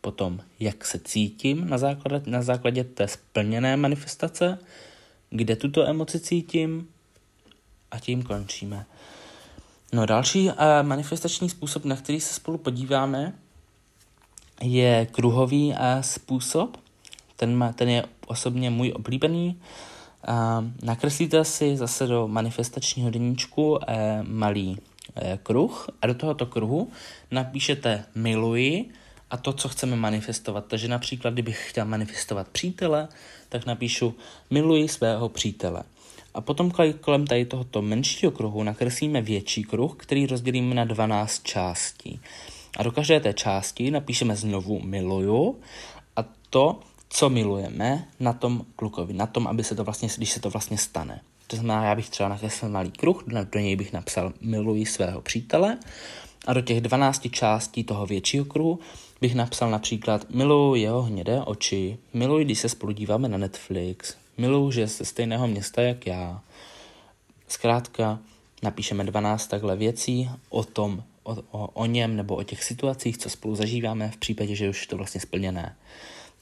potom 0.00 0.40
jak 0.60 0.84
se 0.84 0.98
cítím 0.98 1.68
na 1.68 1.78
základě, 1.78 2.30
na 2.30 2.42
základě 2.42 2.84
té 2.84 3.08
splněné 3.08 3.76
manifestace, 3.76 4.58
kde 5.30 5.56
tuto 5.56 5.86
emoci 5.86 6.20
cítím 6.20 6.88
a 7.90 7.98
tím 7.98 8.22
končíme. 8.22 8.86
No 9.92 10.06
další 10.06 10.46
uh, 10.46 10.54
manifestační 10.82 11.50
způsob, 11.50 11.84
na 11.84 11.96
který 11.96 12.20
se 12.20 12.34
spolu 12.34 12.58
podíváme, 12.58 13.32
je 14.62 15.06
kruhový 15.06 15.68
uh, 15.68 15.76
způsob. 16.00 16.76
Ten, 17.36 17.56
má, 17.56 17.72
ten 17.72 17.88
je 17.88 18.04
osobně 18.26 18.70
můj 18.70 18.92
oblíbený. 18.96 19.60
Uh, 20.28 20.34
nakreslíte 20.82 21.44
si 21.44 21.76
zase 21.76 22.06
do 22.06 22.28
manifestačního 22.28 23.10
deníčku 23.10 23.70
uh, 23.70 23.78
malý 24.22 24.78
kruh 25.42 25.86
a 26.02 26.06
do 26.06 26.14
tohoto 26.14 26.46
kruhu 26.46 26.90
napíšete 27.30 28.04
miluji 28.14 28.90
a 29.30 29.36
to, 29.36 29.52
co 29.52 29.68
chceme 29.68 29.96
manifestovat. 29.96 30.66
Takže 30.66 30.88
například, 30.88 31.30
kdybych 31.34 31.70
chtěl 31.70 31.84
manifestovat 31.84 32.48
přítele, 32.48 33.08
tak 33.48 33.66
napíšu 33.66 34.14
miluji 34.50 34.88
svého 34.88 35.28
přítele. 35.28 35.82
A 36.34 36.40
potom 36.40 36.72
kolem 37.00 37.26
tady 37.26 37.44
tohoto 37.44 37.82
menšího 37.82 38.32
kruhu 38.32 38.62
nakreslíme 38.62 39.22
větší 39.22 39.64
kruh, 39.64 39.96
který 39.96 40.26
rozdělíme 40.26 40.74
na 40.74 40.84
12 40.84 41.42
částí. 41.42 42.20
A 42.76 42.82
do 42.82 42.92
každé 42.92 43.20
té 43.20 43.32
části 43.32 43.90
napíšeme 43.90 44.36
znovu 44.36 44.80
miluju 44.80 45.60
a 46.16 46.24
to, 46.50 46.80
co 47.08 47.30
milujeme 47.30 48.08
na 48.20 48.32
tom 48.32 48.66
klukovi, 48.76 49.12
na 49.12 49.26
tom, 49.26 49.46
aby 49.46 49.64
se 49.64 49.74
to 49.74 49.84
vlastně, 49.84 50.08
když 50.16 50.30
se 50.30 50.40
to 50.40 50.50
vlastně 50.50 50.78
stane. 50.78 51.20
To 51.46 51.56
znamená, 51.56 51.84
já 51.84 51.94
bych 51.94 52.10
třeba 52.10 52.28
nakreslil 52.28 52.70
malý 52.70 52.90
kruh, 52.90 53.24
do 53.26 53.58
něj 53.60 53.76
bych 53.76 53.92
napsal 53.92 54.32
miluji 54.40 54.86
svého 54.86 55.20
přítele 55.20 55.78
a 56.46 56.52
do 56.52 56.60
těch 56.60 56.80
12 56.80 57.30
částí 57.30 57.84
toho 57.84 58.06
většího 58.06 58.44
kruhu 58.44 58.78
bych 59.20 59.34
napsal 59.34 59.70
například 59.70 60.30
miluji 60.30 60.82
jeho 60.82 61.02
hnědé 61.02 61.40
oči, 61.40 61.98
miluji, 62.12 62.44
když 62.44 62.58
se 62.58 62.68
spolu 62.68 62.92
díváme 62.92 63.28
na 63.28 63.38
Netflix, 63.38 64.16
miluji, 64.38 64.70
že 64.70 64.86
ze 64.86 65.04
stejného 65.04 65.46
města 65.46 65.82
jak 65.82 66.06
já. 66.06 66.40
Zkrátka, 67.48 68.18
napíšeme 68.62 69.04
12 69.04 69.46
takhle 69.46 69.76
věcí 69.76 70.30
o 70.48 70.64
tom, 70.64 71.02
o, 71.22 71.36
o, 71.50 71.66
o 71.66 71.86
něm 71.86 72.16
nebo 72.16 72.36
o 72.36 72.42
těch 72.42 72.64
situacích, 72.64 73.18
co 73.18 73.30
spolu 73.30 73.54
zažíváme 73.54 74.10
v 74.10 74.16
případě, 74.16 74.54
že 74.54 74.68
už 74.68 74.82
je 74.82 74.88
to 74.88 74.96
vlastně 74.96 75.20
splněné 75.20 75.76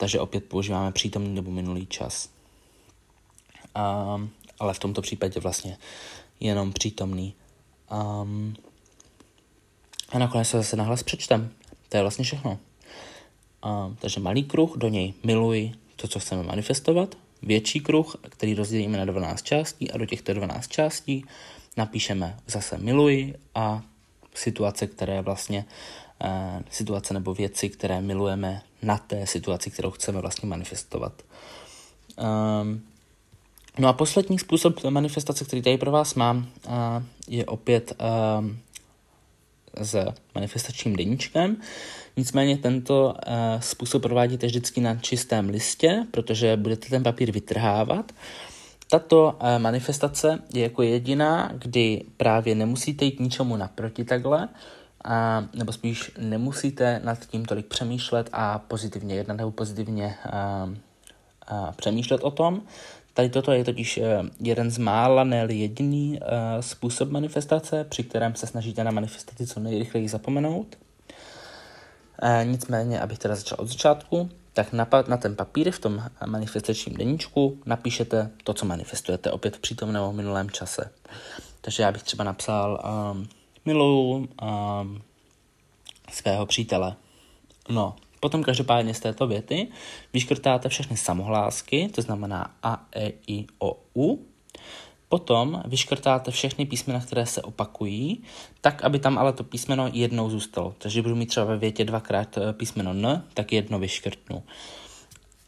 takže 0.02 0.20
opět 0.20 0.44
používáme 0.44 0.92
přítomný 0.92 1.34
nebo 1.34 1.50
minulý 1.50 1.86
čas. 1.86 2.28
Um, 4.16 4.30
ale 4.62 4.74
v 4.74 4.78
tomto 4.78 5.02
případě 5.02 5.40
vlastně 5.40 5.78
jenom 6.40 6.72
přítomný. 6.72 7.34
Um, 8.22 8.56
A 10.08 10.18
nakonec 10.18 10.48
se 10.48 10.56
zase 10.56 10.76
nahlas 10.76 11.02
přečtem. 11.02 11.50
To 11.88 11.96
je 11.96 12.02
vlastně 12.02 12.24
všechno. 12.24 12.58
A, 13.62 13.94
takže 13.98 14.20
malý 14.20 14.44
kruh, 14.44 14.76
do 14.76 14.88
něj 14.88 15.14
miluji 15.24 15.72
to, 15.96 16.08
co 16.08 16.18
chceme 16.18 16.42
manifestovat. 16.42 17.14
Větší 17.42 17.80
kruh, 17.80 18.16
který 18.22 18.54
rozdělíme 18.54 18.98
na 18.98 19.04
12 19.04 19.42
částí 19.42 19.90
a 19.90 19.98
do 19.98 20.06
těchto 20.06 20.34
12 20.34 20.68
částí 20.68 21.24
napíšeme 21.76 22.36
zase 22.46 22.78
miluji 22.78 23.34
a 23.54 23.82
situace, 24.34 24.86
které 24.86 25.22
vlastně, 25.22 25.64
uh, 26.24 26.62
situace 26.70 27.14
nebo 27.14 27.34
věci, 27.34 27.68
které 27.68 28.00
milujeme 28.00 28.62
na 28.82 28.98
té 28.98 29.26
situaci, 29.26 29.70
kterou 29.70 29.90
chceme 29.90 30.20
vlastně 30.20 30.48
manifestovat. 30.48 31.22
Um, 32.62 32.91
no 33.78 33.88
a 33.88 33.92
poslední 33.92 34.38
způsob 34.38 34.84
manifestace, 34.84 35.44
který 35.44 35.62
tady 35.62 35.78
pro 35.78 35.90
vás 35.90 36.14
mám, 36.14 36.46
je 37.28 37.46
opět 37.46 37.92
s 39.80 40.06
manifestačním 40.34 40.96
deníčkem. 40.96 41.56
Nicméně 42.16 42.58
tento 42.58 43.14
způsob 43.60 44.02
provádíte 44.02 44.46
vždycky 44.46 44.80
na 44.80 44.96
čistém 44.96 45.48
listě, 45.48 46.06
protože 46.10 46.56
budete 46.56 46.88
ten 46.88 47.02
papír 47.02 47.32
vytrhávat. 47.32 48.12
Tato 48.90 49.38
manifestace 49.58 50.38
je 50.54 50.62
jako 50.62 50.82
jediná, 50.82 51.52
kdy 51.54 52.04
právě 52.16 52.54
nemusíte 52.54 53.04
jít 53.04 53.20
ničemu 53.20 53.56
naproti 53.56 54.04
takhle, 54.04 54.48
a, 55.04 55.44
nebo 55.54 55.72
spíš 55.72 56.10
nemusíte 56.18 57.00
nad 57.04 57.26
tím 57.26 57.44
tolik 57.44 57.66
přemýšlet 57.66 58.28
a 58.32 58.58
pozitivně 58.58 59.14
jednat 59.14 59.34
nebo 59.34 59.50
pozitivně 59.50 60.14
a, 60.32 60.68
a 61.46 61.72
přemýšlet 61.72 62.20
o 62.22 62.30
tom. 62.30 62.62
Tady 63.14 63.28
toto 63.28 63.52
je 63.52 63.64
totiž 63.64 64.00
jeden 64.40 64.70
z 64.70 64.78
mála, 64.78 65.24
ne 65.24 65.46
jediný 65.48 66.20
způsob 66.60 67.10
manifestace, 67.10 67.84
při 67.84 68.04
kterém 68.04 68.34
se 68.34 68.46
snažíte 68.46 68.84
na 68.84 68.90
manifestaci 68.90 69.46
co 69.46 69.60
nejrychleji 69.60 70.08
zapomenout. 70.08 70.78
E, 72.22 72.44
nicméně, 72.44 73.00
abych 73.00 73.18
teda 73.18 73.34
začal 73.34 73.58
od 73.60 73.68
začátku, 73.68 74.30
tak 74.52 74.72
na, 74.72 74.88
na 75.08 75.16
ten 75.16 75.36
papír 75.36 75.70
v 75.70 75.78
tom 75.78 76.02
manifestačním 76.26 76.96
deníčku 76.96 77.58
napíšete 77.66 78.30
to, 78.44 78.54
co 78.54 78.66
manifestujete, 78.66 79.30
opět 79.30 79.56
v 79.56 79.60
přítomném 79.60 80.16
minulém 80.16 80.50
čase. 80.50 80.90
Takže 81.60 81.82
já 81.82 81.92
bych 81.92 82.02
třeba 82.02 82.24
napsal 82.24 82.82
um, 83.12 83.28
miluju 83.64 84.16
um, 84.16 85.02
svého 86.12 86.46
přítele. 86.46 86.94
No, 87.68 87.96
potom 88.22 88.44
každopádně 88.44 88.94
z 88.94 89.00
této 89.00 89.26
věty 89.26 89.68
vyškrtáte 90.12 90.68
všechny 90.68 90.96
samohlásky, 90.96 91.88
to 91.88 92.02
znamená 92.02 92.54
A, 92.62 92.86
E, 92.96 93.12
I, 93.26 93.46
O, 93.58 93.76
U. 93.96 94.26
Potom 95.08 95.62
vyškrtáte 95.66 96.30
všechny 96.30 96.66
písmena, 96.66 97.00
které 97.00 97.26
se 97.26 97.42
opakují, 97.42 98.22
tak, 98.60 98.84
aby 98.84 98.98
tam 98.98 99.18
ale 99.18 99.32
to 99.32 99.44
písmeno 99.44 99.90
jednou 99.92 100.30
zůstalo. 100.30 100.74
Takže 100.78 101.02
budu 101.02 101.16
mít 101.16 101.26
třeba 101.26 101.46
ve 101.46 101.58
větě 101.58 101.84
dvakrát 101.84 102.38
eh, 102.38 102.52
písmeno 102.52 102.90
N, 102.90 103.24
tak 103.34 103.52
jedno 103.52 103.78
vyškrtnu. 103.78 104.42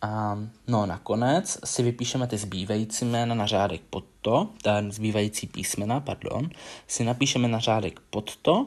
A 0.02 0.38
no 0.68 0.86
nakonec 0.86 1.58
si 1.64 1.82
vypíšeme 1.82 2.26
ty 2.26 2.38
zbývající 2.38 3.04
jména 3.04 3.34
na 3.34 3.46
řádek 3.46 3.80
pod 3.90 4.04
to, 4.20 4.48
ten 4.62 4.92
zbývající 4.92 5.46
písmena, 5.46 6.00
pardon, 6.00 6.50
si 6.86 7.04
napíšeme 7.04 7.48
na 7.48 7.58
řádek 7.58 8.00
pod 8.10 8.36
to 8.36 8.66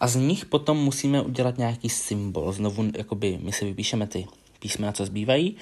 a 0.00 0.08
z 0.08 0.16
nich 0.16 0.46
potom 0.46 0.76
musíme 0.78 1.22
udělat 1.22 1.58
nějaký 1.58 1.88
symbol. 1.88 2.52
Znovu, 2.52 2.84
jakoby 2.96 3.38
my 3.42 3.52
si 3.52 3.64
vypíšeme 3.64 4.06
ty 4.06 4.26
písmena, 4.58 4.92
co 4.92 5.06
zbývají 5.06 5.56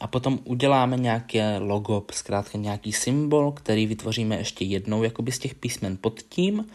a 0.00 0.06
potom 0.06 0.38
uděláme 0.44 0.96
nějaké 0.96 1.58
logo, 1.58 2.04
zkrátka 2.12 2.58
nějaký 2.58 2.92
symbol, 2.92 3.52
který 3.52 3.86
vytvoříme 3.86 4.36
ještě 4.36 4.64
jednou 4.64 5.02
jakoby 5.02 5.32
z 5.32 5.38
těch 5.38 5.54
písmen 5.54 5.98
pod 6.00 6.22
tím, 6.22 6.66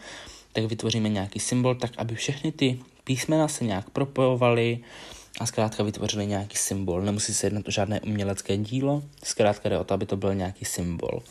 tak 0.52 0.64
vytvoříme 0.64 1.08
nějaký 1.08 1.40
symbol, 1.40 1.74
tak 1.74 1.90
aby 1.96 2.14
všechny 2.14 2.52
ty 2.52 2.80
písmena 3.04 3.48
se 3.48 3.64
nějak 3.64 3.90
propojovaly, 3.90 4.80
a 5.40 5.46
zkrátka 5.46 5.82
vytvořili 5.82 6.26
nějaký 6.26 6.56
symbol. 6.56 7.02
Nemusí 7.02 7.34
se 7.34 7.46
jednat 7.46 7.68
o 7.68 7.70
žádné 7.70 8.00
umělecké 8.00 8.56
dílo, 8.56 9.02
zkrátka 9.22 9.68
jde 9.68 9.78
o 9.78 9.84
to, 9.84 9.94
aby 9.94 10.06
to 10.06 10.16
byl 10.16 10.34
nějaký 10.34 10.64
symbol. 10.64 11.22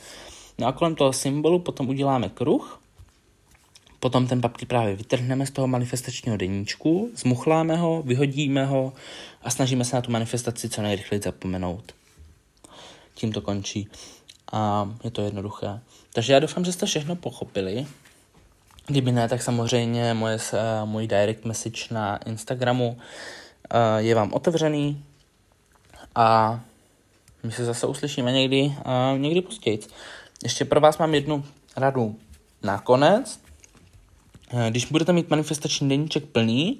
No 0.57 0.67
a 0.67 0.71
kolem 0.71 0.95
toho 0.95 1.13
symbolu 1.13 1.59
potom 1.59 1.89
uděláme 1.89 2.29
kruh, 2.29 2.79
potom 4.03 4.27
ten 4.27 4.41
papír 4.41 4.67
právě 4.67 4.95
vytrhneme 4.95 5.45
z 5.45 5.51
toho 5.51 5.67
manifestačního 5.67 6.37
deníčku, 6.37 7.11
zmuchláme 7.15 7.75
ho, 7.75 8.01
vyhodíme 8.01 8.65
ho 8.65 8.93
a 9.41 9.49
snažíme 9.49 9.85
se 9.85 9.95
na 9.95 10.01
tu 10.01 10.11
manifestaci 10.11 10.69
co 10.69 10.81
nejrychleji 10.81 11.21
zapomenout. 11.23 11.91
Tím 13.15 13.31
to 13.31 13.41
končí 13.41 13.87
a 14.51 14.89
je 15.03 15.11
to 15.11 15.21
jednoduché. 15.21 15.79
Takže 16.13 16.33
já 16.33 16.39
doufám, 16.39 16.65
že 16.65 16.71
jste 16.71 16.85
všechno 16.85 17.15
pochopili. 17.15 17.87
Kdyby 18.87 19.11
ne, 19.11 19.29
tak 19.29 19.41
samozřejmě 19.41 20.13
moje, 20.13 20.37
můj 20.85 21.07
direct 21.07 21.45
message 21.45 21.83
na 21.91 22.17
Instagramu 22.17 22.97
je 23.97 24.15
vám 24.15 24.33
otevřený 24.33 25.03
a 26.15 26.59
my 27.43 27.51
se 27.51 27.65
zase 27.65 27.87
uslyšíme 27.87 28.31
někdy, 28.31 28.75
někdy 29.17 29.41
později. 29.41 29.79
Ještě 30.43 30.65
pro 30.65 30.81
vás 30.81 30.97
mám 30.97 31.13
jednu 31.13 31.45
radu 31.77 32.15
nakonec. 32.63 33.42
Když 34.69 34.85
budete 34.85 35.13
mít 35.13 35.29
manifestační 35.29 35.89
deníček 35.89 36.25
plný 36.25 36.79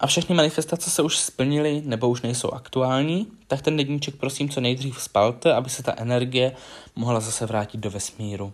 a 0.00 0.06
všechny 0.06 0.34
manifestace 0.34 0.90
se 0.90 1.02
už 1.02 1.18
splnily 1.18 1.82
nebo 1.84 2.08
už 2.08 2.22
nejsou 2.22 2.50
aktuální, 2.50 3.26
tak 3.46 3.62
ten 3.62 3.76
deníček 3.76 4.16
prosím 4.16 4.48
co 4.48 4.60
nejdřív 4.60 5.02
spalte, 5.02 5.54
aby 5.54 5.70
se 5.70 5.82
ta 5.82 5.94
energie 5.96 6.52
mohla 6.96 7.20
zase 7.20 7.46
vrátit 7.46 7.78
do 7.78 7.90
vesmíru. 7.90 8.52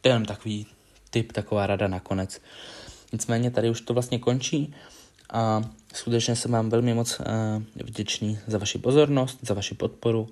To 0.00 0.08
je 0.08 0.14
jen 0.14 0.24
takový 0.24 0.66
tip, 1.10 1.32
taková 1.32 1.66
rada 1.66 1.88
nakonec. 1.88 2.40
Nicméně 3.12 3.50
tady 3.50 3.70
už 3.70 3.80
to 3.80 3.94
vlastně 3.94 4.18
končí 4.18 4.74
a 5.32 5.62
skutečně 5.94 6.36
jsem 6.36 6.50
vám 6.50 6.70
velmi 6.70 6.94
moc 6.94 7.20
uh, 7.20 7.26
vděčný 7.74 8.38
za 8.46 8.58
vaši 8.58 8.78
pozornost, 8.78 9.38
za 9.42 9.54
vaši 9.54 9.74
podporu 9.74 10.28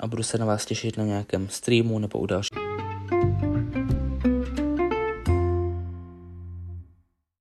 a 0.00 0.06
budu 0.06 0.22
se 0.22 0.38
na 0.38 0.46
vás 0.46 0.66
těšit 0.66 0.96
na 0.96 1.04
nějakém 1.04 1.48
streamu 1.48 1.98
nebo 1.98 2.18
u 2.18 2.26
dalších. 2.26 2.65